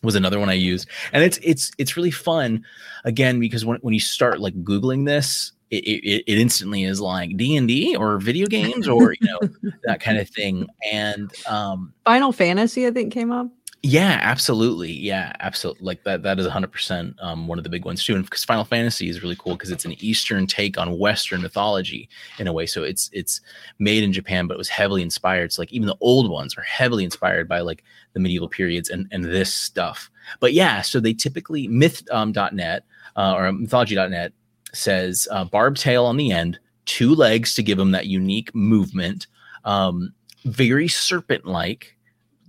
was 0.02 0.14
another 0.14 0.38
one 0.38 0.48
I 0.48 0.54
used, 0.54 0.88
and 1.12 1.24
it's 1.24 1.38
it's 1.42 1.72
it's 1.78 1.96
really 1.96 2.10
fun, 2.10 2.64
again 3.04 3.40
because 3.40 3.64
when 3.64 3.78
when 3.80 3.94
you 3.94 4.00
start 4.00 4.40
like 4.40 4.54
googling 4.62 5.06
this, 5.06 5.52
it, 5.70 5.84
it, 5.84 6.24
it 6.26 6.38
instantly 6.38 6.84
is 6.84 7.00
like 7.00 7.36
D 7.36 7.56
and 7.56 7.68
D 7.68 7.96
or 7.96 8.18
video 8.18 8.46
games 8.46 8.88
or 8.88 9.14
you 9.20 9.28
know 9.28 9.72
that 9.84 10.00
kind 10.00 10.18
of 10.18 10.28
thing. 10.28 10.66
And 10.90 11.32
um, 11.46 11.92
Final 12.04 12.32
Fantasy, 12.32 12.86
I 12.86 12.90
think, 12.90 13.12
came 13.12 13.32
up. 13.32 13.48
Yeah, 13.84 14.18
absolutely. 14.22 14.90
Yeah, 14.90 15.32
absolutely. 15.38 15.84
Like 15.86 16.02
that. 16.02 16.24
That 16.24 16.40
is 16.40 16.46
100 16.46 16.72
percent 16.72 17.14
um, 17.20 17.46
one 17.46 17.58
of 17.58 17.64
the 17.64 17.70
big 17.70 17.84
ones 17.84 18.02
too. 18.04 18.16
And 18.16 18.24
because 18.24 18.44
Final 18.44 18.64
Fantasy 18.64 19.08
is 19.08 19.22
really 19.22 19.36
cool 19.36 19.52
because 19.54 19.70
it's 19.70 19.84
an 19.84 19.94
Eastern 20.02 20.48
take 20.48 20.76
on 20.76 20.98
Western 20.98 21.42
mythology 21.42 22.08
in 22.40 22.48
a 22.48 22.52
way. 22.52 22.66
So 22.66 22.82
it's 22.82 23.08
it's 23.12 23.40
made 23.78 24.02
in 24.02 24.12
Japan, 24.12 24.48
but 24.48 24.54
it 24.54 24.58
was 24.58 24.68
heavily 24.68 25.00
inspired. 25.00 25.52
So 25.52 25.62
like 25.62 25.72
even 25.72 25.86
the 25.86 25.96
old 26.00 26.28
ones 26.28 26.58
are 26.58 26.62
heavily 26.62 27.04
inspired 27.04 27.48
by 27.48 27.60
like 27.60 27.84
the 28.14 28.20
medieval 28.20 28.48
periods 28.48 28.90
and 28.90 29.06
and 29.12 29.24
this 29.24 29.54
stuff. 29.54 30.10
But 30.40 30.54
yeah, 30.54 30.82
so 30.82 30.98
they 30.98 31.12
typically 31.14 31.68
myth.net 31.68 32.10
um, 32.12 32.32
.net, 32.56 32.84
uh, 33.16 33.34
or 33.36 33.52
mythology.net 33.52 34.32
says 34.72 35.28
uh, 35.30 35.44
barbed 35.44 35.78
tail 35.80 36.04
on 36.04 36.16
the 36.16 36.32
end, 36.32 36.58
two 36.84 37.14
legs 37.14 37.54
to 37.54 37.62
give 37.62 37.78
them 37.78 37.92
that 37.92 38.06
unique 38.06 38.52
movement, 38.56 39.28
um, 39.64 40.12
very 40.44 40.88
serpent 40.88 41.46
like. 41.46 41.94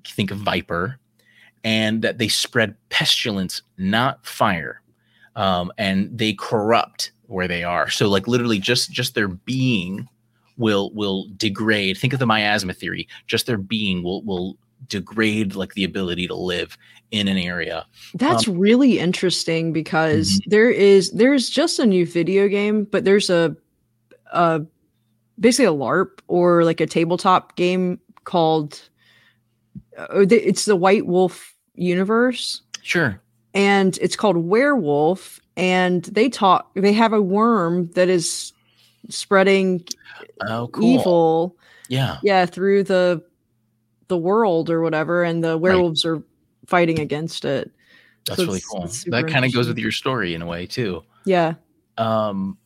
Think 0.05 0.31
of 0.31 0.39
viper 0.39 0.98
and 1.63 2.01
that 2.01 2.17
they 2.17 2.27
spread 2.27 2.75
pestilence, 2.89 3.61
not 3.77 4.25
fire. 4.25 4.81
Um, 5.35 5.71
and 5.77 6.17
they 6.17 6.33
corrupt 6.33 7.11
where 7.27 7.47
they 7.47 7.63
are. 7.63 7.89
So 7.89 8.09
like 8.09 8.27
literally 8.27 8.59
just 8.59 8.91
just 8.91 9.15
their 9.15 9.27
being 9.27 10.07
will 10.57 10.91
will 10.93 11.27
degrade. 11.37 11.97
Think 11.97 12.13
of 12.13 12.19
the 12.19 12.25
miasma 12.25 12.73
theory. 12.73 13.07
Just 13.27 13.45
their 13.45 13.57
being 13.57 14.03
will 14.03 14.23
will 14.23 14.57
degrade 14.87 15.55
like 15.55 15.73
the 15.73 15.83
ability 15.83 16.27
to 16.27 16.35
live 16.35 16.77
in 17.11 17.27
an 17.27 17.37
area. 17.37 17.85
That's 18.13 18.47
um, 18.47 18.57
really 18.57 18.99
interesting 18.99 19.73
because 19.73 20.39
mm-hmm. 20.39 20.49
there 20.49 20.69
is 20.69 21.11
there's 21.11 21.49
just 21.49 21.79
a 21.79 21.85
new 21.85 22.05
video 22.05 22.47
game, 22.47 22.83
but 22.85 23.05
there's 23.05 23.29
a 23.29 23.55
a 24.31 24.61
basically 25.39 25.65
a 25.65 25.73
LARP 25.73 26.19
or 26.27 26.63
like 26.63 26.81
a 26.81 26.87
tabletop 26.87 27.55
game 27.55 27.99
called 28.25 28.88
it's 30.11 30.65
the 30.65 30.75
White 30.75 31.05
Wolf 31.05 31.55
universe. 31.75 32.61
Sure. 32.81 33.21
And 33.53 33.97
it's 34.01 34.15
called 34.15 34.37
Werewolf, 34.37 35.39
and 35.57 36.03
they 36.05 36.29
talk. 36.29 36.71
They 36.75 36.93
have 36.93 37.13
a 37.13 37.21
worm 37.21 37.91
that 37.93 38.09
is 38.09 38.53
spreading 39.09 39.83
oh, 40.47 40.67
cool. 40.67 40.83
evil. 40.83 41.57
Yeah. 41.87 42.17
Yeah, 42.23 42.45
through 42.45 42.83
the 42.83 43.23
the 44.07 44.17
world 44.17 44.69
or 44.69 44.81
whatever, 44.81 45.23
and 45.23 45.43
the 45.43 45.57
werewolves 45.57 46.05
right. 46.05 46.19
are 46.19 46.23
fighting 46.65 46.99
against 46.99 47.45
it. 47.45 47.71
That's 48.25 48.39
so 48.39 48.45
really 48.45 48.61
cool. 48.69 48.89
That 49.07 49.27
kind 49.27 49.45
of 49.45 49.53
goes 49.53 49.67
with 49.67 49.77
your 49.77 49.91
story 49.91 50.33
in 50.33 50.41
a 50.41 50.45
way 50.45 50.65
too. 50.65 51.03
Yeah. 51.25 51.55
Um, 51.97 52.57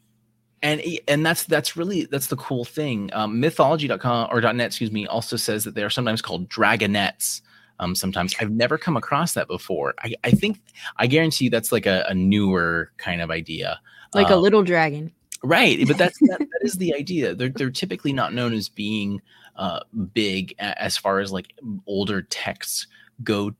and 0.63 0.81
and 1.09 1.25
that's 1.25 1.43
that's 1.43 1.75
really 1.75 2.05
that's 2.05 2.27
the 2.27 2.37
cool 2.37 2.65
thing. 2.65 3.09
Um, 3.13 3.39
mythology.com 3.39 4.29
or 4.31 4.41
.net, 4.41 4.67
excuse 4.67 4.91
me, 4.91 5.05
also 5.05 5.35
says 5.35 5.65
that 5.65 5.75
they 5.75 5.83
are 5.83 5.89
sometimes 5.89 6.21
called 6.21 6.49
dragonettes. 6.49 7.41
Um, 7.79 7.95
sometimes 7.95 8.33
I've 8.39 8.49
never 8.49 8.77
come 8.77 8.95
across 8.95 9.33
that 9.33 9.47
before. 9.47 9.93
I, 9.99 10.15
I 10.23 10.31
think 10.31 10.61
I 10.97 11.07
guarantee 11.07 11.45
you 11.45 11.51
that's 11.51 11.71
like 11.71 11.85
a, 11.85 12.05
a 12.07 12.13
newer 12.13 12.91
kind 12.97 13.21
of 13.21 13.29
idea, 13.29 13.79
like 14.13 14.27
um, 14.27 14.33
a 14.33 14.37
little 14.37 14.63
dragon, 14.63 15.11
right? 15.43 15.85
But 15.85 15.97
that's 15.97 16.17
that, 16.19 16.39
that 16.39 16.61
is 16.61 16.75
the 16.75 16.95
idea. 16.95 17.35
They're 17.35 17.49
they're 17.49 17.69
typically 17.69 18.13
not 18.13 18.33
known 18.33 18.53
as 18.53 18.69
being 18.69 19.21
uh, 19.57 19.81
big 20.13 20.55
as 20.59 20.95
far 20.95 21.19
as 21.19 21.31
like 21.33 21.53
older 21.85 22.21
texts 22.21 22.87
go 23.21 23.53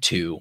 to. 0.00 0.40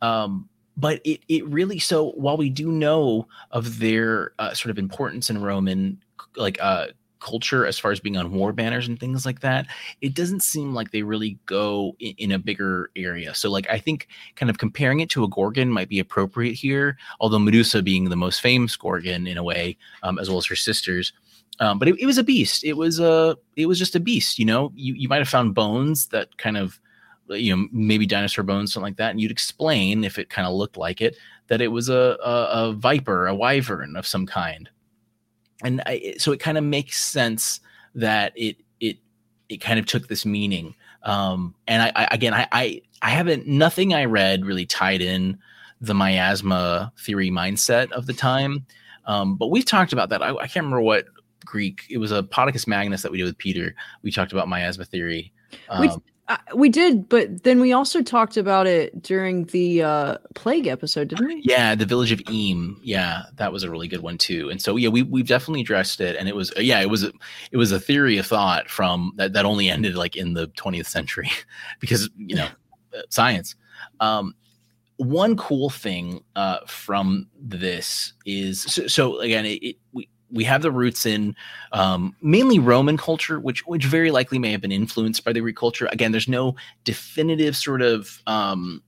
Um, 0.00 0.48
but 0.78 1.00
it 1.04 1.20
it 1.28 1.46
really 1.46 1.78
so 1.78 2.12
while 2.12 2.36
we 2.36 2.48
do 2.48 2.70
know 2.70 3.26
of 3.50 3.80
their 3.80 4.32
uh, 4.38 4.54
sort 4.54 4.70
of 4.70 4.78
importance 4.78 5.28
in 5.28 5.42
Roman 5.42 6.00
like 6.36 6.56
uh 6.60 6.86
culture 7.20 7.66
as 7.66 7.76
far 7.76 7.90
as 7.90 7.98
being 7.98 8.16
on 8.16 8.30
war 8.30 8.52
banners 8.52 8.86
and 8.86 9.00
things 9.00 9.26
like 9.26 9.40
that 9.40 9.66
it 10.00 10.14
doesn't 10.14 10.40
seem 10.40 10.72
like 10.72 10.92
they 10.92 11.02
really 11.02 11.36
go 11.46 11.96
in, 11.98 12.14
in, 12.16 12.32
a 12.32 12.38
bigger 12.38 12.90
area. 12.94 13.34
So 13.34 13.50
like 13.50 13.68
i 13.68 13.76
think 13.76 14.06
kind 14.36 14.48
of 14.48 14.58
comparing 14.58 15.00
it 15.00 15.10
to 15.10 15.24
a 15.24 15.28
gorgon 15.28 15.68
might 15.68 15.88
be 15.88 15.98
appropriate 15.98 16.54
here 16.54 16.96
although 17.18 17.40
medusa 17.40 17.82
being 17.82 18.04
the 18.04 18.16
most 18.16 18.40
famous 18.40 18.76
gorgon 18.76 19.26
in 19.26 19.36
a 19.36 19.42
way 19.42 19.76
um, 20.04 20.18
as 20.18 20.28
well 20.28 20.38
as 20.38 20.46
her 20.46 20.56
sisters. 20.56 21.12
Um, 21.60 21.80
but 21.80 21.88
it, 21.88 21.96
it, 21.98 22.06
was 22.06 22.18
a 22.18 22.22
beast. 22.22 22.62
It 22.62 22.74
was 22.74 23.00
a 23.00 23.36
it 23.56 23.66
was 23.66 23.80
just 23.80 23.96
a 23.96 24.00
beast 24.00 24.38
you 24.38 24.44
know? 24.44 24.72
You, 24.76 24.94
you 24.94 25.08
might 25.08 25.18
have 25.18 25.28
found 25.28 25.56
bones 25.56 26.06
that 26.08 26.38
kind 26.38 26.56
of 26.56 26.78
you 27.30 27.54
know 27.54 27.68
maybe 27.72 28.06
dinosaur 28.06 28.44
bones 28.44 28.72
something 28.72 28.84
like 28.84 28.96
that 28.96 29.10
and 29.10 29.20
you'd 29.20 29.30
explain 29.30 30.04
if 30.04 30.18
it 30.18 30.30
kind 30.30 30.46
of 30.46 30.54
looked 30.54 30.76
like 30.76 31.00
it 31.00 31.16
that 31.48 31.60
it 31.60 31.68
was 31.68 31.88
a, 31.88 32.16
a, 32.24 32.48
a 32.50 32.72
viper 32.72 33.26
a 33.26 33.34
wyvern 33.34 33.96
of 33.96 34.06
some 34.06 34.26
kind. 34.26 34.68
And 35.64 35.82
I, 35.86 36.14
so 36.18 36.30
it 36.30 36.40
kind 36.40 36.56
of 36.56 36.64
makes 36.64 37.02
sense 37.02 37.60
that 37.94 38.32
it 38.36 38.56
it 38.80 38.98
it 39.48 39.56
kind 39.58 39.78
of 39.78 39.86
took 39.86 40.08
this 40.08 40.24
meaning. 40.24 40.74
Um 41.02 41.54
and 41.66 41.82
i, 41.82 41.92
I 41.94 42.08
again 42.10 42.34
I, 42.34 42.46
I 42.52 42.82
i 43.02 43.10
haven't 43.10 43.46
nothing 43.46 43.94
i 43.94 44.04
read 44.04 44.44
really 44.44 44.66
tied 44.66 45.00
in 45.00 45.38
the 45.80 45.94
miasma 45.94 46.92
theory 46.98 47.30
mindset 47.30 47.90
of 47.92 48.06
the 48.06 48.14
time. 48.14 48.66
Um 49.06 49.36
but 49.36 49.48
we've 49.48 49.64
talked 49.64 49.92
about 49.92 50.10
that. 50.10 50.22
I, 50.22 50.30
I 50.30 50.46
can't 50.46 50.66
remember 50.66 50.80
what 50.80 51.06
greek 51.44 51.84
it 51.88 51.98
was 51.98 52.12
a 52.12 52.22
podicus 52.22 52.66
magnus 52.66 53.02
that 53.02 53.10
we 53.10 53.18
did 53.18 53.24
with 53.24 53.38
peter. 53.38 53.74
We 54.02 54.12
talked 54.12 54.32
about 54.32 54.48
miasma 54.48 54.84
theory. 54.84 55.32
Um, 55.70 56.02
uh, 56.28 56.36
we 56.54 56.68
did, 56.68 57.08
but 57.08 57.42
then 57.44 57.58
we 57.58 57.72
also 57.72 58.02
talked 58.02 58.36
about 58.36 58.66
it 58.66 59.02
during 59.02 59.44
the 59.46 59.82
uh, 59.82 60.18
plague 60.34 60.66
episode, 60.66 61.08
didn't 61.08 61.26
we? 61.26 61.40
Yeah, 61.42 61.74
the 61.74 61.86
village 61.86 62.12
of 62.12 62.20
Eyam. 62.28 62.78
Yeah, 62.82 63.22
that 63.36 63.50
was 63.50 63.62
a 63.62 63.70
really 63.70 63.88
good 63.88 64.02
one 64.02 64.18
too. 64.18 64.50
And 64.50 64.60
so 64.60 64.76
yeah, 64.76 64.90
we 64.90 65.02
we've 65.02 65.26
definitely 65.26 65.62
addressed 65.62 66.02
it, 66.02 66.16
and 66.16 66.28
it 66.28 66.36
was 66.36 66.52
yeah, 66.58 66.80
it 66.80 66.90
was 66.90 67.04
a, 67.04 67.12
it 67.50 67.56
was 67.56 67.72
a 67.72 67.80
theory 67.80 68.18
of 68.18 68.26
thought 68.26 68.68
from 68.68 69.12
that 69.16 69.32
that 69.32 69.46
only 69.46 69.70
ended 69.70 69.94
like 69.94 70.16
in 70.16 70.34
the 70.34 70.48
20th 70.48 70.86
century, 70.86 71.30
because 71.80 72.10
you 72.16 72.36
know 72.36 72.48
uh, 72.94 73.02
science. 73.08 73.56
Um, 74.00 74.34
one 74.98 75.36
cool 75.36 75.70
thing 75.70 76.22
uh, 76.36 76.58
from 76.66 77.28
this 77.40 78.12
is 78.26 78.62
so, 78.62 78.86
so 78.86 79.20
again, 79.20 79.46
it, 79.46 79.62
it 79.62 79.76
we 79.92 80.08
we 80.30 80.44
have 80.44 80.62
the 80.62 80.70
roots 80.70 81.06
in 81.06 81.34
um, 81.72 82.14
mainly 82.20 82.58
Roman 82.58 82.96
culture, 82.96 83.40
which 83.40 83.66
which 83.66 83.84
very 83.84 84.10
likely 84.10 84.38
may 84.38 84.52
have 84.52 84.60
been 84.60 84.72
influenced 84.72 85.24
by 85.24 85.32
the 85.32 85.40
Greek 85.40 85.56
culture. 85.56 85.88
Again, 85.90 86.12
there's 86.12 86.28
no 86.28 86.56
definitive 86.84 87.56
sort 87.56 87.82
of 87.82 88.22
um, 88.26 88.82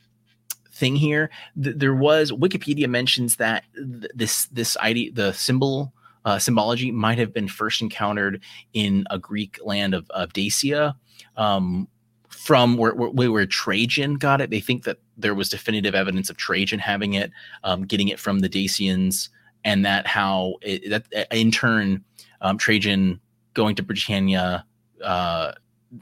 thing 0.73 0.97
here. 0.97 1.31
Th- 1.63 1.77
there 1.77 1.95
was 1.95 2.33
Wikipedia 2.33 2.89
mentions 2.89 3.37
that 3.37 3.65
th- 3.75 4.13
this 4.15 4.47
this 4.47 4.77
idea, 4.79 5.13
the 5.13 5.33
symbol 5.33 5.93
uh, 6.25 6.39
symbology, 6.39 6.91
might 6.91 7.19
have 7.19 7.33
been 7.33 7.49
first 7.49 7.81
encountered 7.81 8.43
in 8.73 9.07
a 9.11 9.19
Greek 9.19 9.59
land 9.65 9.95
of, 9.95 10.09
of 10.11 10.33
Dacia. 10.33 10.95
Um, 11.37 11.89
from 12.29 12.77
where, 12.79 12.95
where, 12.95 13.31
where, 13.31 13.45
Trajan 13.45 14.15
got 14.15 14.41
it, 14.41 14.51
they 14.51 14.61
think 14.61 14.85
that 14.85 14.99
there 15.19 15.35
was 15.35 15.51
definitive 15.51 15.95
evidence 15.95 16.31
of 16.31 16.37
Trajan 16.37 16.79
having 16.79 17.15
it, 17.15 17.31
um, 17.65 17.85
getting 17.85 18.09
it 18.09 18.19
from 18.19 18.39
the 18.39 18.49
Dacians 18.49 19.29
and 19.65 19.85
that 19.85 20.07
how 20.07 20.55
it, 20.63 20.89
that 20.91 21.29
in 21.33 21.51
turn 21.51 22.05
um, 22.41 22.59
Trajan 22.59 23.21
going 23.55 23.75
to 23.77 23.83
Britannia, 23.83 24.65
uh, 25.05 25.53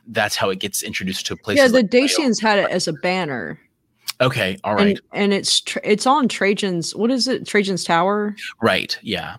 that's 0.09 0.37
how 0.37 0.51
it 0.51 0.59
gets 0.59 0.83
introduced 0.83 1.27
to 1.27 1.35
a 1.35 1.37
place. 1.37 1.59
Yeah, 1.59 1.67
the 1.67 1.75
like 1.75 1.91
Dacians 1.91 2.41
had 2.41 2.59
it 2.59 2.71
as 2.71 2.89
a 2.89 2.93
banner. 2.93 3.59
Okay, 4.21 4.59
all 4.65 4.75
right, 4.75 4.99
and, 4.99 5.01
and 5.13 5.33
it's 5.33 5.61
tra- 5.61 5.83
it's 5.85 6.07
on 6.07 6.29
Trajan's. 6.29 6.95
What 6.95 7.11
is 7.11 7.29
it? 7.29 7.47
Trajan's 7.47 7.85
Tower. 7.85 8.35
Right. 8.61 8.99
Yeah, 9.03 9.37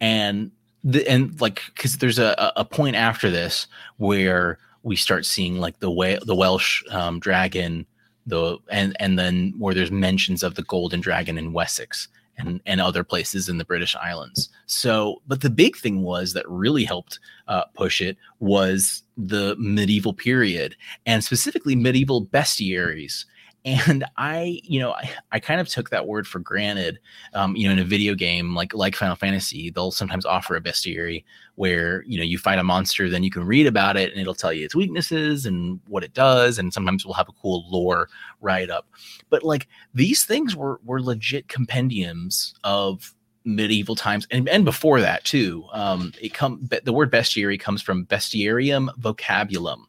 and 0.00 0.50
the 0.84 1.06
and 1.08 1.38
like 1.40 1.62
because 1.74 1.98
there's 1.98 2.18
a 2.18 2.52
a 2.56 2.64
point 2.64 2.96
after 2.96 3.30
this 3.30 3.66
where 3.98 4.58
we 4.82 4.96
start 4.96 5.26
seeing 5.26 5.58
like 5.58 5.80
the 5.80 5.90
way 5.90 6.18
the 6.24 6.34
Welsh 6.34 6.82
um, 6.90 7.20
dragon 7.20 7.86
the 8.26 8.58
and 8.70 8.96
and 9.00 9.18
then 9.18 9.54
where 9.58 9.74
there's 9.74 9.90
mentions 9.90 10.42
of 10.42 10.54
the 10.54 10.62
golden 10.62 11.00
dragon 11.00 11.38
in 11.38 11.52
Wessex 11.52 12.08
and, 12.38 12.60
and 12.66 12.80
other 12.80 13.04
places 13.04 13.48
in 13.48 13.58
the 13.58 13.64
British 13.64 13.94
Islands. 13.96 14.48
So, 14.66 15.22
but 15.26 15.40
the 15.40 15.50
big 15.50 15.76
thing 15.76 16.02
was 16.02 16.32
that 16.32 16.48
really 16.48 16.84
helped 16.84 17.18
uh, 17.48 17.64
push 17.74 18.00
it 18.00 18.16
was 18.40 19.02
the 19.16 19.56
medieval 19.58 20.12
period 20.12 20.76
and 21.06 21.24
specifically 21.24 21.74
medieval 21.74 22.26
bestiaries. 22.26 23.24
And 23.66 24.04
i 24.16 24.60
you 24.62 24.78
know 24.78 24.92
I, 24.92 25.10
I 25.32 25.40
kind 25.40 25.60
of 25.60 25.68
took 25.68 25.90
that 25.90 26.06
word 26.06 26.26
for 26.26 26.38
granted 26.38 26.98
um, 27.34 27.56
you 27.56 27.66
know 27.66 27.72
in 27.72 27.80
a 27.80 27.84
video 27.84 28.14
game 28.14 28.54
like 28.54 28.72
like 28.72 28.94
final 28.94 29.16
fantasy 29.16 29.70
they'll 29.70 29.90
sometimes 29.90 30.24
offer 30.24 30.56
a 30.56 30.60
bestiary 30.60 31.24
where 31.56 32.04
you 32.04 32.16
know 32.16 32.24
you 32.24 32.38
fight 32.38 32.60
a 32.60 32.64
monster 32.64 33.10
then 33.10 33.24
you 33.24 33.30
can 33.30 33.44
read 33.44 33.66
about 33.66 33.96
it 33.96 34.12
and 34.12 34.20
it'll 34.20 34.34
tell 34.34 34.52
you 34.52 34.64
its 34.64 34.74
weaknesses 34.74 35.44
and 35.44 35.80
what 35.88 36.04
it 36.04 36.14
does 36.14 36.58
and 36.58 36.72
sometimes 36.72 37.04
we'll 37.04 37.14
have 37.14 37.28
a 37.28 37.32
cool 37.32 37.66
lore 37.68 38.08
write 38.40 38.70
up 38.70 38.86
but 39.28 39.42
like 39.42 39.66
these 39.92 40.24
things 40.24 40.54
were 40.54 40.80
were 40.84 41.02
legit 41.02 41.48
compendiums 41.48 42.54
of 42.62 43.12
medieval 43.44 43.94
times 43.94 44.26
and, 44.32 44.48
and 44.48 44.64
before 44.64 45.00
that 45.00 45.24
too. 45.24 45.64
Um 45.72 46.12
it 46.20 46.34
come 46.34 46.68
the 46.82 46.92
word 46.92 47.12
bestiary 47.12 47.58
comes 47.58 47.80
from 47.80 48.04
bestiarium 48.06 48.88
vocabulum 48.98 49.84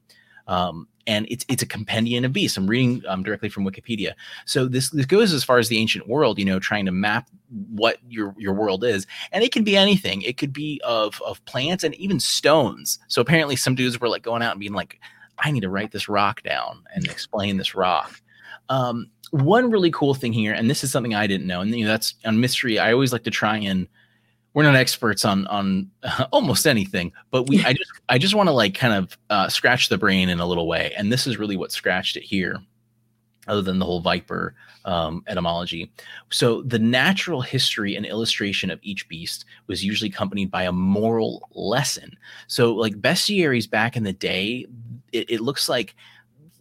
um, 0.48 0.88
and 1.08 1.26
it's 1.30 1.46
it's 1.48 1.64
a 1.64 1.66
compendium 1.66 2.26
of 2.26 2.34
beasts. 2.34 2.58
I'm 2.58 2.68
reading 2.68 3.02
um, 3.08 3.24
directly 3.24 3.50
from 3.50 3.66
Wikipedia. 3.66 4.14
So 4.46 4.68
this 4.68 4.90
this 4.90 5.06
goes 5.06 5.34
as 5.34 5.44
far 5.44 5.58
as 5.58 5.70
the 5.70 5.78
ancient 5.78 6.08
world, 6.08 6.38
you 6.38 6.46
know, 6.46 6.60
trying 6.60 6.86
to 6.86 6.92
map 6.92 7.30
what 7.70 7.98
your 8.10 8.36
your 8.38 8.54
world 8.54 8.84
is, 8.84 9.08
and 9.32 9.44
it 9.44 9.52
can 9.52 9.64
be 9.64 9.78
anything. 9.78 10.22
It 10.22 10.38
could 10.38 10.54
be 10.54 10.82
of 10.84 11.22
of 11.26 11.44
plants 11.46 11.84
and 11.84 11.96
even 11.96 12.20
stones. 12.20 13.00
So 13.08 13.22
apparently, 13.22 13.56
some 13.56 13.76
dudes 13.76 14.00
were 14.00 14.10
like 14.10 14.24
going 14.24 14.42
out 14.42 14.52
and 14.52 14.60
being 14.60 14.74
like, 14.74 15.00
"I 15.40 15.52
need 15.52 15.62
to 15.62 15.70
write 15.70 15.92
this 15.92 16.10
rock 16.10 16.44
down 16.44 16.84
and 16.94 17.06
explain 17.06 17.58
this 17.58 17.74
rock." 17.74 18.22
Um, 18.70 19.10
one 19.32 19.72
really 19.72 19.92
cool 19.92 20.14
thing 20.14 20.34
here, 20.34 20.54
and 20.54 20.70
this 20.70 20.84
is 20.84 20.92
something 20.92 21.16
I 21.16 21.28
didn't 21.28 21.48
know, 21.48 21.62
and 21.62 21.74
you 21.74 21.86
know, 21.86 21.92
that's 21.92 22.16
on 22.26 22.40
mystery. 22.40 22.80
I 22.80 22.92
always 22.92 23.14
like 23.14 23.24
to 23.24 23.32
try 23.32 23.58
and 23.58 23.88
we're 24.54 24.64
not 24.64 24.76
experts 24.76 25.26
on 25.26 25.48
on 25.48 25.90
almost 26.32 26.68
anything, 26.68 27.12
but 27.32 27.48
we 27.48 27.64
I 27.64 27.74
just 27.74 27.92
I 28.10 28.18
just 28.18 28.36
want 28.36 28.48
to 28.48 28.54
like 28.54 28.74
kind 28.74 28.94
of 28.94 29.18
uh, 29.30 29.50
scratch 29.50 29.90
the 29.90 29.98
brain 29.98 30.30
in 30.30 30.40
a 30.40 30.46
little 30.46 30.68
way, 30.68 30.94
and 30.98 31.12
this 31.12 31.28
is 31.28 31.38
really 31.38 31.58
what 31.58 31.72
scratched 31.72 32.18
it 32.18 32.24
here, 32.24 32.60
other 33.48 33.62
than 33.62 33.80
the 33.80 33.86
whole 33.86 34.02
viper 34.02 34.56
um, 34.86 35.24
etymology. 35.28 35.92
So 36.30 36.62
the 36.64 36.80
natural 36.80 37.42
history 37.42 37.96
and 37.96 38.06
illustration 38.06 38.72
of 38.72 38.80
each 38.82 39.08
beast 39.10 39.46
was 39.68 39.84
usually 39.84 40.10
accompanied 40.10 40.50
by 40.50 40.64
a 40.64 40.72
moral 40.72 41.50
lesson. 41.54 42.18
So 42.48 42.74
like 42.74 42.96
bestiaries 42.96 43.70
back 43.70 43.98
in 43.98 44.04
the 44.04 44.14
day, 44.14 44.66
it, 45.12 45.30
it 45.30 45.42
looks 45.42 45.68
like 45.68 45.94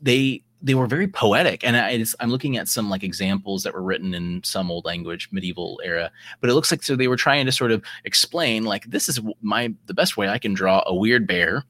they 0.03 0.43
they 0.63 0.75
were 0.75 0.87
very 0.87 1.07
poetic 1.07 1.65
and 1.65 1.77
I, 1.77 2.05
am 2.21 2.31
looking 2.31 2.57
at 2.57 2.69
some 2.69 2.89
like 2.89 3.03
examples 3.03 3.63
that 3.63 3.75
were 3.75 3.83
written 3.83 4.15
in 4.15 4.43
some 4.43 4.71
old 4.71 4.85
language 4.85 5.29
medieval 5.31 5.81
era 5.85 6.11
but 6.41 6.51
it 6.51 6.55
looks 6.55 6.71
like 6.71 6.83
so 6.83 6.97
they 6.97 7.09
were 7.09 7.17
trying 7.17 7.47
to 7.47 7.53
sort 7.53 7.73
of 7.73 7.85
explain 8.05 8.65
like 8.65 8.85
this 8.87 9.09
is 9.09 9.21
my 9.43 9.73
the 9.87 9.95
best 9.95 10.17
way 10.17 10.29
i 10.29 10.39
can 10.39 10.55
draw 10.55 10.83
a 10.87 10.95
weird 10.95 11.27
bear 11.27 11.65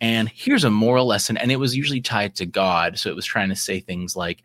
and 0.00 0.28
here's 0.30 0.64
a 0.64 0.70
moral 0.70 1.06
lesson 1.06 1.36
and 1.36 1.52
it 1.52 1.56
was 1.56 1.76
usually 1.76 2.00
tied 2.00 2.34
to 2.36 2.46
god 2.46 2.98
so 2.98 3.10
it 3.10 3.16
was 3.16 3.26
trying 3.26 3.48
to 3.48 3.56
say 3.56 3.78
things 3.78 4.16
like 4.16 4.42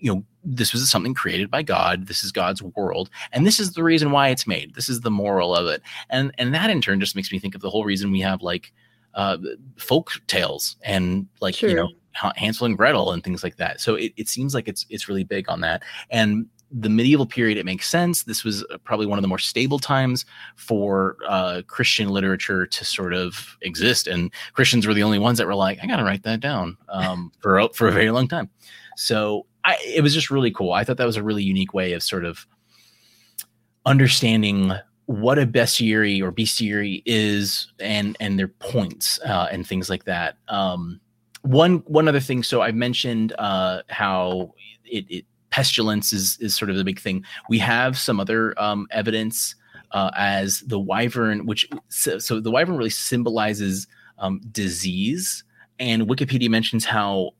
you 0.00 0.14
know 0.14 0.24
this 0.44 0.72
was 0.72 0.88
something 0.90 1.14
created 1.14 1.50
by 1.50 1.62
god 1.62 2.06
this 2.06 2.22
is 2.22 2.32
god's 2.32 2.62
world 2.62 3.10
and 3.32 3.46
this 3.46 3.58
is 3.58 3.72
the 3.72 3.82
reason 3.84 4.12
why 4.12 4.28
it's 4.28 4.46
made 4.46 4.74
this 4.74 4.88
is 4.88 5.00
the 5.00 5.10
moral 5.10 5.54
of 5.54 5.66
it 5.66 5.82
and 6.10 6.32
and 6.38 6.54
that 6.54 6.70
in 6.70 6.80
turn 6.80 7.00
just 7.00 7.16
makes 7.16 7.32
me 7.32 7.38
think 7.38 7.54
of 7.54 7.60
the 7.60 7.70
whole 7.70 7.84
reason 7.84 8.12
we 8.12 8.20
have 8.20 8.42
like 8.42 8.72
uh 9.14 9.36
folk 9.76 10.12
tales 10.26 10.76
and 10.82 11.26
like 11.40 11.54
sure. 11.54 11.68
you 11.68 11.76
know 11.76 11.88
Hansel 12.14 12.66
and 12.66 12.76
Gretel 12.76 13.12
and 13.12 13.22
things 13.22 13.42
like 13.42 13.56
that. 13.56 13.80
So 13.80 13.94
it, 13.94 14.12
it 14.16 14.28
seems 14.28 14.54
like 14.54 14.68
it's 14.68 14.86
it's 14.88 15.08
really 15.08 15.24
big 15.24 15.48
on 15.48 15.60
that. 15.60 15.82
And 16.10 16.46
the 16.72 16.88
medieval 16.88 17.26
period, 17.26 17.58
it 17.58 17.66
makes 17.66 17.86
sense. 17.88 18.22
This 18.22 18.44
was 18.44 18.64
uh, 18.64 18.78
probably 18.78 19.06
one 19.06 19.18
of 19.18 19.22
the 19.22 19.28
more 19.28 19.38
stable 19.38 19.78
times 19.78 20.24
for 20.56 21.16
uh, 21.28 21.62
Christian 21.66 22.08
literature 22.08 22.66
to 22.66 22.84
sort 22.84 23.12
of 23.12 23.56
exist, 23.60 24.06
and 24.06 24.32
Christians 24.54 24.86
were 24.86 24.94
the 24.94 25.02
only 25.02 25.18
ones 25.18 25.38
that 25.38 25.46
were 25.46 25.54
like, 25.54 25.78
"I 25.82 25.86
got 25.86 25.96
to 25.96 26.04
write 26.04 26.22
that 26.22 26.40
down" 26.40 26.76
um, 26.88 27.32
for 27.40 27.68
for 27.74 27.88
a 27.88 27.92
very 27.92 28.10
long 28.10 28.26
time. 28.26 28.48
So 28.96 29.46
I, 29.64 29.76
it 29.86 30.02
was 30.02 30.14
just 30.14 30.30
really 30.30 30.50
cool. 30.50 30.72
I 30.72 30.84
thought 30.84 30.96
that 30.96 31.06
was 31.06 31.16
a 31.16 31.22
really 31.22 31.42
unique 31.42 31.74
way 31.74 31.92
of 31.92 32.02
sort 32.02 32.24
of 32.24 32.46
understanding 33.84 34.72
what 35.06 35.38
a 35.38 35.46
bestiary 35.46 36.22
or 36.22 36.32
bestiary 36.32 37.02
is, 37.04 37.70
and 37.80 38.16
and 38.18 38.38
their 38.38 38.48
points 38.48 39.20
uh, 39.26 39.48
and 39.50 39.66
things 39.66 39.90
like 39.90 40.04
that. 40.04 40.36
Um, 40.48 41.00
one 41.42 41.78
one 41.86 42.08
other 42.08 42.20
thing. 42.20 42.42
So 42.42 42.62
I 42.62 42.72
mentioned 42.72 43.32
uh, 43.38 43.82
how 43.88 44.54
it, 44.84 45.04
it, 45.08 45.24
pestilence 45.50 46.12
is 46.12 46.38
is 46.40 46.56
sort 46.56 46.70
of 46.70 46.76
the 46.76 46.84
big 46.84 47.00
thing. 47.00 47.24
We 47.48 47.58
have 47.58 47.98
some 47.98 48.18
other 48.18 48.60
um, 48.60 48.86
evidence 48.90 49.54
uh, 49.92 50.10
as 50.16 50.60
the 50.60 50.78
wyvern, 50.78 51.46
which 51.46 51.68
so, 51.88 52.18
so 52.18 52.40
the 52.40 52.50
wyvern 52.50 52.76
really 52.76 52.90
symbolizes 52.90 53.86
um, 54.18 54.40
disease. 54.50 55.44
And 55.78 56.02
Wikipedia 56.02 56.48
mentions 56.48 56.84
how 56.84 57.32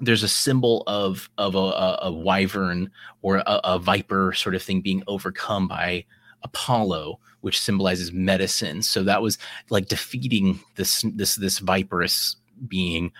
there's 0.00 0.22
a 0.22 0.28
symbol 0.28 0.82
of 0.86 1.28
of 1.38 1.54
a, 1.54 1.58
a, 1.58 1.98
a 2.02 2.12
wyvern 2.12 2.90
or 3.22 3.38
a, 3.38 3.60
a, 3.64 3.78
viper 3.78 4.32
sort 4.32 4.54
of 4.54 4.62
thing 4.62 4.80
being 4.80 5.02
overcome 5.06 5.66
by 5.66 6.04
Apollo, 6.42 7.18
which 7.40 7.58
symbolizes 7.58 8.12
medicine. 8.12 8.82
So 8.82 9.02
that 9.04 9.22
was 9.22 9.38
like 9.70 9.88
defeating 9.88 10.60
this 10.76 11.04
this 11.14 11.36
this 11.36 11.58
viperous 11.58 12.36
being 12.66 13.12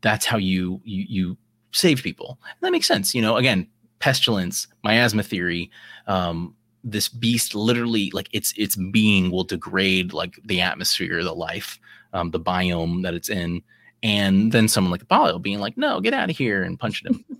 that's 0.00 0.26
how 0.26 0.36
you 0.36 0.80
you 0.84 1.04
you 1.08 1.36
save 1.72 2.02
people. 2.02 2.38
And 2.42 2.58
that 2.60 2.72
makes 2.72 2.86
sense 2.86 3.14
you 3.14 3.22
know 3.22 3.36
again 3.36 3.66
pestilence 4.00 4.66
miasma 4.82 5.22
theory 5.22 5.70
um 6.06 6.54
this 6.82 7.08
beast 7.08 7.54
literally 7.54 8.10
like 8.10 8.28
its 8.32 8.52
its 8.56 8.76
being 8.76 9.30
will 9.30 9.44
degrade 9.44 10.12
like 10.12 10.38
the 10.44 10.60
atmosphere 10.60 11.24
the 11.24 11.34
life 11.34 11.78
um 12.12 12.30
the 12.30 12.40
biome 12.40 13.02
that 13.02 13.14
it's 13.14 13.30
in 13.30 13.62
and 14.02 14.52
then 14.52 14.68
someone 14.68 14.90
like 14.90 15.00
apollo 15.00 15.38
being 15.38 15.58
like 15.58 15.78
no 15.78 16.00
get 16.00 16.12
out 16.12 16.28
of 16.28 16.36
here 16.36 16.62
and 16.62 16.78
punching 16.78 17.12
him. 17.12 17.24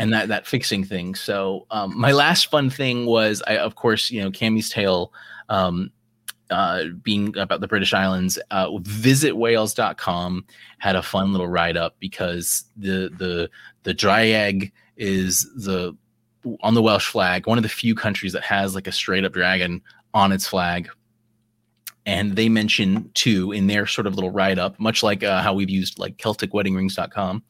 And 0.00 0.12
that 0.12 0.28
that 0.28 0.46
fixing 0.46 0.84
thing. 0.84 1.16
So 1.16 1.66
um 1.72 1.92
my 1.98 2.12
last 2.12 2.52
fun 2.52 2.70
thing 2.70 3.04
was 3.04 3.42
i 3.48 3.56
of 3.58 3.74
course 3.74 4.12
you 4.12 4.22
know 4.22 4.30
Cami's 4.30 4.70
tale 4.70 5.12
um 5.48 5.90
uh, 6.50 6.84
being 7.02 7.36
about 7.36 7.60
the 7.60 7.68
British 7.68 7.92
Islands, 7.92 8.38
uh, 8.50 8.68
visitwales.com 8.68 10.44
had 10.78 10.96
a 10.96 11.02
fun 11.02 11.32
little 11.32 11.48
write 11.48 11.76
up 11.76 11.96
because 11.98 12.64
the 12.76 13.10
the 13.16 13.50
the 13.82 13.94
draig 13.94 14.72
is 14.96 15.48
the 15.56 15.96
on 16.60 16.74
the 16.74 16.82
Welsh 16.82 17.08
flag, 17.08 17.46
one 17.46 17.58
of 17.58 17.62
the 17.62 17.68
few 17.68 17.94
countries 17.94 18.32
that 18.32 18.44
has 18.44 18.74
like 18.74 18.86
a 18.86 18.92
straight 18.92 19.24
up 19.24 19.32
dragon 19.32 19.82
on 20.14 20.32
its 20.32 20.46
flag. 20.46 20.88
And 22.06 22.36
they 22.36 22.48
mention 22.48 23.10
too 23.12 23.52
in 23.52 23.66
their 23.66 23.86
sort 23.86 24.06
of 24.06 24.14
little 24.14 24.30
write 24.30 24.58
up, 24.58 24.80
much 24.80 25.02
like 25.02 25.22
uh, 25.22 25.42
how 25.42 25.52
we've 25.52 25.68
used 25.68 25.98
like 25.98 26.16
CelticWeddingRings.com 26.16 27.42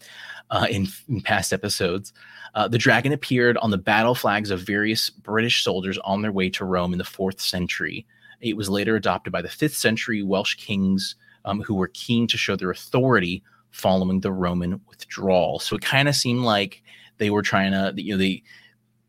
uh, 0.50 0.66
in, 0.68 0.88
in 1.08 1.20
past 1.20 1.52
episodes. 1.52 2.12
Uh, 2.54 2.66
the 2.66 2.78
dragon 2.78 3.12
appeared 3.12 3.56
on 3.58 3.70
the 3.70 3.78
battle 3.78 4.14
flags 4.14 4.50
of 4.50 4.60
various 4.60 5.10
British 5.10 5.62
soldiers 5.62 5.98
on 5.98 6.22
their 6.22 6.32
way 6.32 6.50
to 6.50 6.64
Rome 6.64 6.92
in 6.92 6.98
the 6.98 7.04
fourth 7.04 7.40
century. 7.40 8.04
It 8.40 8.56
was 8.56 8.68
later 8.68 8.96
adopted 8.96 9.32
by 9.32 9.42
the 9.42 9.48
fifth 9.48 9.76
century 9.76 10.22
Welsh 10.22 10.54
kings 10.54 11.16
um, 11.44 11.62
who 11.62 11.74
were 11.74 11.88
keen 11.88 12.26
to 12.28 12.36
show 12.36 12.56
their 12.56 12.70
authority 12.70 13.42
following 13.70 14.20
the 14.20 14.32
Roman 14.32 14.80
withdrawal. 14.88 15.58
So 15.58 15.76
it 15.76 15.82
kind 15.82 16.08
of 16.08 16.14
seemed 16.14 16.42
like 16.42 16.82
they 17.18 17.30
were 17.30 17.42
trying 17.42 17.72
to, 17.72 17.92
you 17.96 18.14
know, 18.14 18.18
they 18.18 18.42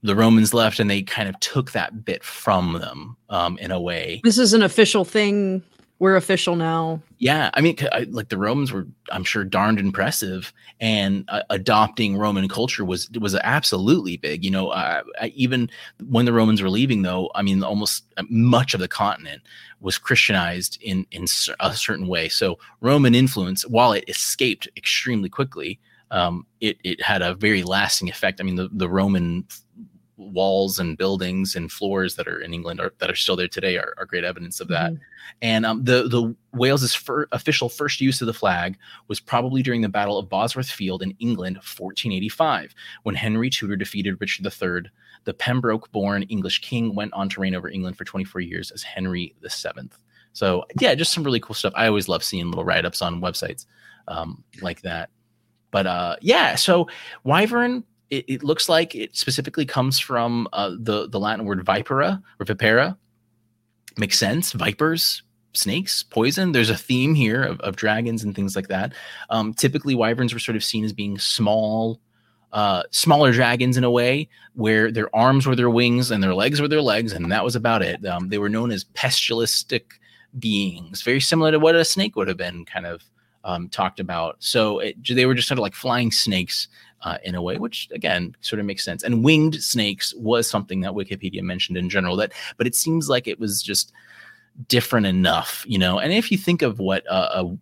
the 0.01 0.15
Romans 0.15 0.53
left 0.53 0.79
and 0.79 0.89
they 0.89 1.01
kind 1.01 1.27
of 1.27 1.37
took 1.41 1.71
that 1.71 2.05
bit 2.05 2.23
from 2.23 2.73
them 2.73 3.17
um, 3.29 3.57
in 3.57 3.71
a 3.71 3.81
way. 3.81 4.21
This 4.23 4.37
is 4.37 4.53
an 4.53 4.63
official 4.63 5.03
thing 5.03 5.61
we're 5.99 6.15
official 6.15 6.55
now. 6.55 7.01
Yeah, 7.17 7.49
I 7.53 7.62
mean, 7.62 7.75
I, 7.91 8.07
like 8.09 8.29
the 8.29 8.38
Romans 8.38 8.71
were, 8.71 8.88
I'm 9.12 9.25
sure, 9.25 9.43
darned 9.43 9.79
impressive, 9.79 10.53
and 10.79 11.25
uh, 11.27 11.43
adopting 11.49 12.15
Roman 12.15 12.47
culture 12.47 12.85
was 12.85 13.09
was 13.12 13.35
absolutely 13.35 14.15
big. 14.15 14.43
You 14.45 14.51
know, 14.51 14.69
uh, 14.69 15.03
even 15.33 15.69
when 16.07 16.25
the 16.25 16.33
Romans 16.33 16.62
were 16.62 16.69
leaving, 16.69 17.01
though, 17.01 17.29
I 17.35 17.41
mean, 17.41 17.63
almost 17.63 18.05
uh, 18.15 18.23
much 18.29 18.73
of 18.73 18.79
the 18.79 18.88
continent 18.88 19.41
was 19.81 19.97
Christianized 19.97 20.81
in 20.81 21.05
in 21.12 21.25
a 21.59 21.73
certain 21.73 22.07
way. 22.07 22.29
So 22.29 22.57
Roman 22.79 23.13
influence, 23.13 23.67
while 23.67 23.91
it 23.91 24.05
escaped 24.07 24.69
extremely 24.77 25.29
quickly, 25.29 25.79
um, 26.12 26.45
it 26.62 26.77
it 26.85 27.01
had 27.01 27.21
a 27.21 27.35
very 27.35 27.63
lasting 27.63 28.09
effect. 28.09 28.39
I 28.39 28.45
mean, 28.45 28.55
the 28.55 28.69
the 28.71 28.89
Roman 28.89 29.45
walls 30.19 30.79
and 30.79 30.97
buildings 30.97 31.55
and 31.55 31.71
floors 31.71 32.15
that 32.15 32.27
are 32.27 32.39
in 32.39 32.53
England 32.53 32.79
are, 32.79 32.93
that 32.99 33.10
are 33.10 33.15
still 33.15 33.36
there 33.36 33.47
today 33.47 33.77
are, 33.77 33.93
are 33.97 34.05
great 34.05 34.23
evidence 34.23 34.60
of 34.60 34.67
that. 34.67 34.91
Mm-hmm. 34.91 35.03
And 35.41 35.65
um, 35.65 35.84
the 35.84 36.08
the 36.08 36.36
Wales's 36.53 36.93
fir- 36.93 37.27
official 37.32 37.69
first 37.69 38.01
use 38.01 38.21
of 38.21 38.27
the 38.27 38.34
flag 38.34 38.77
was 39.08 39.19
probably 39.19 39.63
during 39.63 39.82
the 39.82 39.89
Battle 39.89 40.17
of 40.17 40.29
Bosworth 40.29 40.69
Field 40.69 41.01
in 41.01 41.15
England, 41.19 41.58
1485, 41.58 42.75
when 43.03 43.15
Henry 43.15 43.49
Tudor 43.49 43.75
defeated 43.75 44.19
Richard 44.19 44.45
III. 44.45 44.91
The 45.25 45.34
Pembroke-born 45.34 46.23
English 46.23 46.62
king 46.62 46.95
went 46.95 47.13
on 47.13 47.29
to 47.29 47.41
reign 47.41 47.53
over 47.53 47.69
England 47.69 47.97
for 47.97 48.05
24 48.05 48.41
years 48.41 48.71
as 48.71 48.84
Henry 48.84 49.36
VII. 49.43 49.89
So 50.34 50.65
yeah, 50.79 50.95
just 50.95 51.12
some 51.12 51.23
really 51.23 51.39
cool 51.41 51.53
stuff. 51.53 51.73
I 51.75 51.88
always 51.88 52.08
love 52.08 52.23
seeing 52.23 52.47
little 52.49 52.63
write-ups 52.63 53.01
on 53.01 53.21
websites 53.21 53.65
um, 54.08 54.43
like 54.62 54.82
that. 54.82 55.10
But 55.71 55.86
uh, 55.88 56.15
yeah, 56.21 56.55
so 56.55 56.88
Wyvern 57.23 57.84
it, 58.10 58.26
it, 58.28 58.43
looks 58.43 58.69
like 58.69 58.95
it 58.95 59.15
specifically 59.15 59.65
comes 59.65 60.00
from 60.00 60.48
uh, 60.54 60.72
the 60.80 61.08
the 61.08 61.19
Latin 61.19 61.45
word 61.45 61.63
vipera 61.65 62.22
or 62.39 62.45
vipera. 62.45 62.98
Makes 63.98 64.17
sense. 64.17 64.52
Vipers, 64.54 65.24
snakes, 65.54 66.04
poison. 66.04 66.52
There's 66.52 66.69
a 66.69 66.78
theme 66.78 67.15
here 67.15 67.43
of, 67.43 67.60
of 67.62 67.76
dragons 67.76 68.24
and 68.24 68.36
things 68.36 68.56
like 68.56 68.67
that. 68.67 68.93
Um, 69.30 69.54
typically, 69.54 69.95
wyverns 69.95 70.34
were 70.34 70.39
sort 70.39 70.56
of 70.56 70.63
seen 70.63 70.84
as 70.84 70.93
being 70.93 71.17
small, 71.17 72.00
uh, 72.54 72.84
smaller 72.91 73.32
dragons 73.32 73.78
in 73.78 73.84
a 73.84 73.91
way, 73.91 74.30
where 74.54 74.91
their 74.91 75.13
arms 75.15 75.45
were 75.45 75.56
their 75.56 75.69
wings 75.69 76.12
and 76.12 76.24
their 76.24 76.36
legs 76.36 76.62
were 76.62 76.67
their 76.67 76.82
legs, 76.82 77.13
and 77.13 77.32
that 77.32 77.43
was 77.43 77.56
about 77.56 77.82
it. 77.82 78.06
Um, 78.06 78.30
they 78.30 78.38
were 78.38 78.50
known 78.50 78.72
as 78.72 78.86
pestilistic 78.86 79.84
beings, 80.38 81.02
very 81.02 81.19
similar 81.19 81.52
to 81.52 81.60
what 81.60 81.76
a 81.76 81.84
snake 81.84 82.15
would 82.15 82.28
have 82.28 82.38
been 82.38 82.65
kind 82.65 82.86
of 82.86 83.04
um, 83.43 83.69
talked 83.69 84.00
about. 84.00 84.36
So 84.39 84.80
it, 84.80 84.95
they 85.08 85.26
were 85.26 85.34
just 85.34 85.48
sort 85.48 85.58
of 85.58 85.63
like 85.63 85.74
flying 85.74 86.12
snakes 86.12 86.67
uh, 87.01 87.17
in 87.23 87.35
a 87.35 87.41
way, 87.41 87.57
which 87.57 87.88
again 87.91 88.35
sort 88.41 88.59
of 88.59 88.65
makes 88.65 88.83
sense. 88.83 89.03
And 89.03 89.23
winged 89.23 89.62
snakes 89.63 90.13
was 90.15 90.49
something 90.49 90.81
that 90.81 90.91
Wikipedia 90.91 91.41
mentioned 91.41 91.77
in 91.77 91.89
general. 91.89 92.15
That, 92.15 92.33
but 92.57 92.67
it 92.67 92.75
seems 92.75 93.09
like 93.09 93.27
it 93.27 93.39
was 93.39 93.62
just 93.62 93.91
different 94.67 95.05
enough, 95.05 95.63
you 95.67 95.77
know. 95.77 95.99
And 95.99 96.12
if 96.12 96.31
you 96.31 96.38
think 96.38 96.62
of 96.62 96.79
what 96.79 97.09
uh, 97.09 97.29
a 97.33 97.57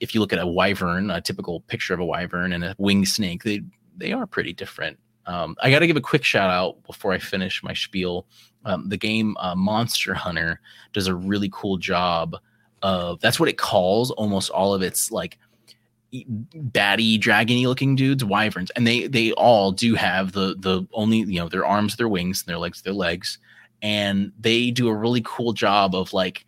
if 0.00 0.14
you 0.14 0.20
look 0.20 0.32
at 0.32 0.40
a 0.40 0.46
wyvern, 0.46 1.10
a 1.10 1.20
typical 1.20 1.60
picture 1.60 1.94
of 1.94 2.00
a 2.00 2.04
wyvern 2.04 2.52
and 2.52 2.64
a 2.64 2.74
winged 2.78 3.08
snake, 3.08 3.44
they 3.44 3.62
they 3.96 4.12
are 4.12 4.26
pretty 4.26 4.52
different. 4.52 4.98
Um, 5.26 5.56
I 5.62 5.70
got 5.70 5.78
to 5.78 5.86
give 5.86 5.96
a 5.96 6.00
quick 6.00 6.24
shout 6.24 6.50
out 6.50 6.82
before 6.84 7.12
I 7.12 7.18
finish 7.18 7.62
my 7.62 7.74
spiel. 7.74 8.26
Um, 8.64 8.88
the 8.88 8.96
game 8.96 9.36
uh, 9.38 9.54
Monster 9.54 10.14
Hunter 10.14 10.60
does 10.92 11.06
a 11.06 11.14
really 11.14 11.48
cool 11.52 11.76
job 11.76 12.36
of 12.82 13.20
that's 13.20 13.38
what 13.38 13.48
it 13.48 13.58
calls 13.58 14.10
almost 14.10 14.50
all 14.50 14.74
of 14.74 14.82
its 14.82 15.12
like 15.12 15.38
batty 16.54 17.18
dragony 17.18 17.64
looking 17.66 17.96
dudes 17.96 18.24
wyverns. 18.24 18.70
And 18.70 18.86
they 18.86 19.06
they 19.06 19.32
all 19.32 19.72
do 19.72 19.94
have 19.94 20.32
the 20.32 20.56
the 20.58 20.86
only 20.92 21.18
you 21.18 21.40
know 21.40 21.48
their 21.48 21.64
arms 21.64 21.96
their 21.96 22.08
wings 22.08 22.42
and 22.42 22.48
their 22.48 22.58
legs 22.58 22.82
their 22.82 22.92
legs. 22.92 23.38
And 23.80 24.32
they 24.38 24.70
do 24.70 24.88
a 24.88 24.94
really 24.94 25.22
cool 25.24 25.52
job 25.52 25.94
of 25.94 26.12
like 26.12 26.44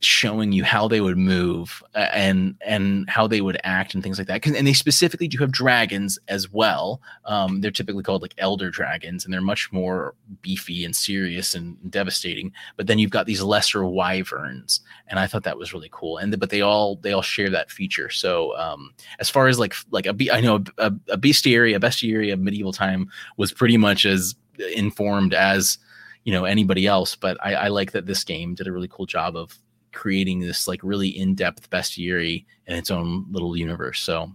showing 0.00 0.50
you 0.50 0.64
how 0.64 0.88
they 0.88 1.02
would 1.02 1.18
move 1.18 1.82
uh, 1.94 2.08
and 2.12 2.56
and 2.64 3.08
how 3.08 3.26
they 3.26 3.42
would 3.42 3.60
act 3.64 3.92
and 3.92 4.02
things 4.02 4.16
like 4.16 4.26
that. 4.26 4.44
And 4.46 4.66
they 4.66 4.72
specifically 4.72 5.28
do 5.28 5.38
have 5.38 5.52
dragons 5.52 6.18
as 6.28 6.50
well. 6.50 7.02
Um, 7.26 7.60
they're 7.60 7.70
typically 7.70 8.02
called 8.02 8.22
like 8.22 8.34
elder 8.38 8.70
dragons, 8.70 9.24
and 9.24 9.32
they're 9.32 9.42
much 9.42 9.70
more 9.72 10.14
beefy 10.40 10.84
and 10.84 10.96
serious 10.96 11.54
and 11.54 11.76
devastating. 11.90 12.52
But 12.76 12.86
then 12.86 12.98
you've 12.98 13.10
got 13.10 13.26
these 13.26 13.42
lesser 13.42 13.84
wyverns, 13.84 14.80
and 15.08 15.18
I 15.18 15.26
thought 15.26 15.44
that 15.44 15.58
was 15.58 15.74
really 15.74 15.90
cool. 15.92 16.16
And 16.16 16.38
but 16.40 16.50
they 16.50 16.62
all 16.62 16.96
they 16.96 17.12
all 17.12 17.22
share 17.22 17.50
that 17.50 17.70
feature. 17.70 18.08
So 18.08 18.56
um, 18.56 18.94
as 19.18 19.28
far 19.28 19.48
as 19.48 19.58
like 19.58 19.74
like 19.90 20.06
a 20.06 20.14
I 20.32 20.40
know 20.40 20.64
a, 20.78 20.92
a 21.08 21.18
bestiary, 21.18 21.76
a 21.76 21.80
bestiary 21.80 22.32
of 22.32 22.40
medieval 22.40 22.72
time 22.72 23.10
was 23.36 23.52
pretty 23.52 23.76
much 23.76 24.06
as 24.06 24.34
informed 24.74 25.34
as 25.34 25.78
you 26.24 26.32
know 26.32 26.44
anybody 26.44 26.86
else 26.86 27.16
but 27.16 27.38
I, 27.40 27.54
I, 27.54 27.68
like 27.68 27.92
that 27.92 28.04
this 28.04 28.24
game 28.24 28.54
did 28.54 28.66
a 28.66 28.72
really 28.72 28.88
cool 28.88 29.06
job 29.06 29.36
of 29.36 29.58
creating 29.92 30.40
this 30.40 30.68
like 30.68 30.80
really 30.82 31.08
in-depth 31.08 31.70
bestiary 31.70 32.44
in 32.66 32.76
its 32.76 32.90
own 32.90 33.26
little 33.30 33.56
universe. 33.56 34.00
So, 34.00 34.30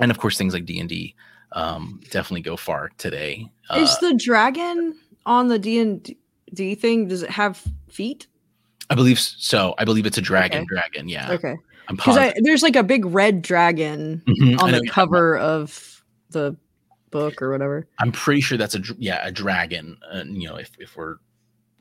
and 0.00 0.10
of 0.10 0.18
course, 0.18 0.38
things 0.38 0.54
like 0.54 0.64
D 0.64 0.80
and 0.80 0.88
D 0.88 1.14
um, 1.52 2.00
definitely 2.10 2.42
go 2.42 2.56
far 2.56 2.90
today. 2.98 3.50
Is 3.76 3.90
uh, 3.90 3.96
the 4.00 4.14
dragon 4.14 4.98
on 5.26 5.48
the 5.48 5.58
D 5.58 5.78
and 5.80 6.14
D 6.54 6.74
thing? 6.74 7.08
Does 7.08 7.22
it 7.22 7.30
have 7.30 7.62
feet? 7.88 8.26
I 8.88 8.94
believe 8.94 9.18
so. 9.18 9.74
I 9.78 9.84
believe 9.84 10.06
it's 10.06 10.18
a 10.18 10.22
dragon. 10.22 10.62
Okay. 10.62 10.66
Dragon, 10.68 11.08
yeah. 11.08 11.30
Okay. 11.32 11.56
Because 11.88 12.32
there's 12.42 12.62
like 12.62 12.76
a 12.76 12.84
big 12.84 13.04
red 13.04 13.42
dragon 13.42 14.22
mm-hmm. 14.26 14.60
on 14.60 14.70
the 14.70 14.86
cover 14.88 15.36
of 15.36 16.04
the 16.30 16.56
book 17.10 17.42
or 17.42 17.50
whatever. 17.50 17.88
I'm 17.98 18.12
pretty 18.12 18.40
sure 18.40 18.56
that's 18.56 18.76
a 18.76 18.82
yeah 18.98 19.26
a 19.26 19.32
dragon. 19.32 19.98
Uh, 20.12 20.22
you 20.26 20.48
know, 20.48 20.54
if 20.56 20.70
if 20.78 20.96
we're 20.96 21.16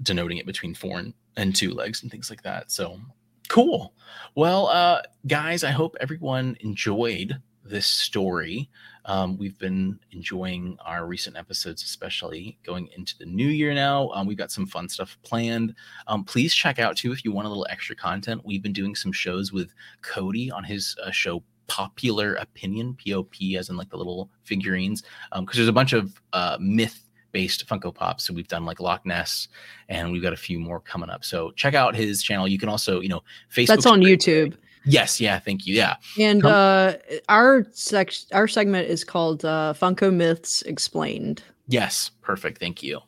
denoting 0.02 0.38
it 0.38 0.46
between 0.46 0.74
four 0.74 1.00
and 1.00 1.14
and 1.38 1.56
two 1.56 1.72
legs 1.74 2.02
and 2.02 2.12
things 2.12 2.30
like 2.30 2.44
that. 2.44 2.72
So 2.72 3.00
cool. 3.48 3.94
Well, 4.36 4.68
uh, 4.68 5.02
guys, 5.28 5.64
I 5.64 5.72
hope 5.72 5.96
everyone 6.00 6.58
enjoyed 6.62 7.42
this 7.64 7.88
story. 7.88 8.70
Um, 9.06 9.38
we've 9.38 9.58
been 9.58 10.00
enjoying 10.12 10.78
our 10.86 11.06
recent 11.06 11.38
episodes, 11.38 11.84
especially 11.84 12.58
going 12.64 12.90
into 12.96 13.18
the 13.18 13.26
new 13.26 13.48
year 13.48 13.74
now. 13.74 14.10
Um, 14.10 14.28
we've 14.28 14.38
got 14.38 14.52
some 14.52 14.66
fun 14.66 14.90
stuff 14.90 15.18
planned. 15.24 15.74
Um, 16.08 16.24
please 16.24 16.54
check 16.54 16.80
out 16.80 16.98
too 16.98 17.12
if 17.12 17.24
you 17.24 17.32
want 17.32 17.46
a 17.46 17.50
little 17.50 17.68
extra 17.70 17.96
content. 17.96 18.42
We've 18.44 18.62
been 18.62 18.74
doing 18.74 18.96
some 18.96 19.12
shows 19.12 19.52
with 19.52 19.74
Cody 20.02 20.52
on 20.52 20.64
his 20.64 20.96
uh, 21.04 21.12
show 21.12 21.44
Popular 21.68 22.36
Opinion, 22.36 22.98
POP, 23.04 23.36
as 23.58 23.70
in 23.70 23.78
like 23.78 23.90
the 23.90 23.98
little 23.98 24.30
figurines, 24.44 25.04
because 25.32 25.40
um, 25.40 25.48
there's 25.54 25.68
a 25.68 25.74
bunch 25.74 25.94
of 25.94 26.20
uh, 26.34 26.58
myth 26.60 27.04
based 27.32 27.68
Funko 27.68 27.94
Pops. 27.94 28.26
So 28.26 28.34
we've 28.34 28.48
done 28.48 28.66
like 28.66 28.80
Loch 28.80 29.06
Ness, 29.06 29.48
and 29.88 30.12
we've 30.12 30.22
got 30.22 30.34
a 30.34 30.38
few 30.38 30.60
more 30.60 30.80
coming 30.80 31.10
up. 31.10 31.24
So 31.26 31.52
check 31.52 31.74
out 31.74 31.96
his 31.96 32.24
channel. 32.24 32.48
You 32.48 32.60
can 32.60 32.70
also, 32.70 33.00
you 33.00 33.10
know, 33.10 33.22
Facebook. 33.54 33.68
That's 33.68 33.86
on 33.86 34.02
YouTube. 34.02 34.56
Yes, 34.86 35.20
yeah, 35.20 35.40
thank 35.40 35.68
you. 35.68 35.76
Yeah. 35.76 35.96
And 36.20 36.42
Come- 36.42 36.52
uh 36.54 36.94
our 37.28 37.66
sec- 37.72 38.14
our 38.34 38.48
segment 38.48 38.88
is 38.88 39.04
called 39.04 39.44
uh 39.46 39.74
Funko 39.76 40.14
Myths 40.14 40.62
Explained. 40.64 41.44
Yes, 41.68 42.12
perfect. 42.22 42.60
Thank 42.60 42.82
you. 42.82 43.00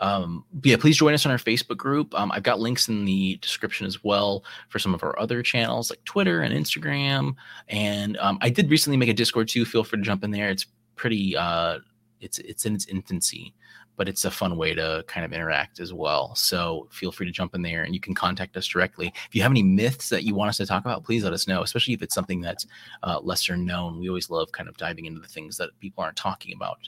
Um, 0.00 0.44
yeah, 0.64 0.76
please 0.76 0.96
join 0.96 1.14
us 1.14 1.24
on 1.24 1.32
our 1.32 1.38
Facebook 1.38 1.76
group. 1.76 2.18
Um, 2.18 2.32
I've 2.32 2.42
got 2.42 2.58
links 2.60 2.88
in 2.88 3.04
the 3.04 3.38
description 3.40 3.86
as 3.86 4.02
well 4.02 4.44
for 4.68 4.78
some 4.80 4.92
of 4.92 5.04
our 5.04 5.18
other 5.18 5.40
channels 5.42 5.88
like 5.88 6.02
Twitter 6.04 6.40
and 6.40 6.52
Instagram. 6.52 7.34
And 7.68 8.16
um, 8.18 8.38
I 8.40 8.50
did 8.50 8.70
recently 8.70 8.96
make 8.96 9.08
a 9.08 9.14
Discord 9.14 9.48
too. 9.48 9.64
Feel 9.64 9.84
free 9.84 9.98
to 9.98 10.04
jump 10.04 10.24
in 10.24 10.30
there. 10.32 10.50
It's 10.50 10.66
pretty 10.96 11.36
uh, 11.36 11.78
it's 12.20 12.38
it's 12.40 12.66
in 12.66 12.74
its 12.74 12.86
infancy 12.86 13.54
but 13.96 14.08
it's 14.08 14.24
a 14.24 14.30
fun 14.30 14.56
way 14.56 14.74
to 14.74 15.04
kind 15.06 15.24
of 15.24 15.32
interact 15.32 15.80
as 15.80 15.92
well. 15.92 16.34
So 16.34 16.88
feel 16.90 17.12
free 17.12 17.26
to 17.26 17.32
jump 17.32 17.54
in 17.54 17.62
there 17.62 17.84
and 17.84 17.94
you 17.94 18.00
can 18.00 18.14
contact 18.14 18.56
us 18.56 18.66
directly. 18.66 19.12
If 19.28 19.34
you 19.34 19.42
have 19.42 19.52
any 19.52 19.62
myths 19.62 20.08
that 20.08 20.24
you 20.24 20.34
want 20.34 20.48
us 20.48 20.56
to 20.56 20.66
talk 20.66 20.84
about, 20.84 21.04
please 21.04 21.24
let 21.24 21.32
us 21.32 21.46
know, 21.46 21.62
especially 21.62 21.94
if 21.94 22.02
it's 22.02 22.14
something 22.14 22.40
that's 22.40 22.66
uh, 23.02 23.20
lesser 23.20 23.56
known. 23.56 24.00
We 24.00 24.08
always 24.08 24.30
love 24.30 24.50
kind 24.52 24.68
of 24.68 24.76
diving 24.76 25.06
into 25.06 25.20
the 25.20 25.28
things 25.28 25.56
that 25.58 25.70
people 25.80 26.02
aren't 26.02 26.16
talking 26.16 26.54
about. 26.54 26.78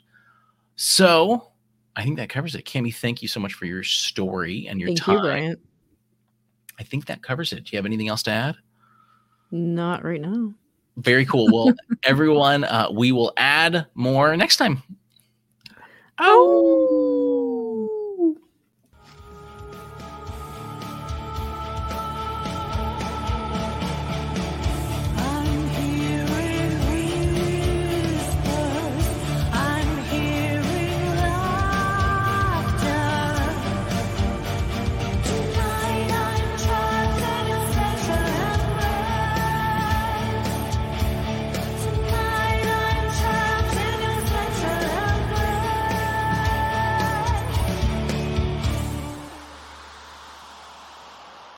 So 0.74 1.52
I 1.94 2.02
think 2.02 2.16
that 2.16 2.28
covers 2.28 2.54
it. 2.54 2.64
Cami, 2.64 2.94
thank 2.94 3.22
you 3.22 3.28
so 3.28 3.40
much 3.40 3.54
for 3.54 3.66
your 3.66 3.82
story 3.82 4.66
and 4.68 4.80
your 4.80 4.88
thank 4.88 5.00
time. 5.00 5.42
You, 5.42 5.56
I 6.78 6.82
think 6.82 7.06
that 7.06 7.22
covers 7.22 7.52
it. 7.52 7.64
Do 7.64 7.70
you 7.72 7.78
have 7.78 7.86
anything 7.86 8.08
else 8.08 8.22
to 8.24 8.30
add? 8.30 8.56
Not 9.50 10.04
right 10.04 10.20
now. 10.20 10.52
Very 10.96 11.24
cool. 11.24 11.48
Well, 11.52 11.74
everyone, 12.02 12.64
uh, 12.64 12.88
we 12.90 13.12
will 13.12 13.32
add 13.36 13.86
more 13.94 14.36
next 14.36 14.56
time. 14.56 14.82
Oh. 16.18 16.95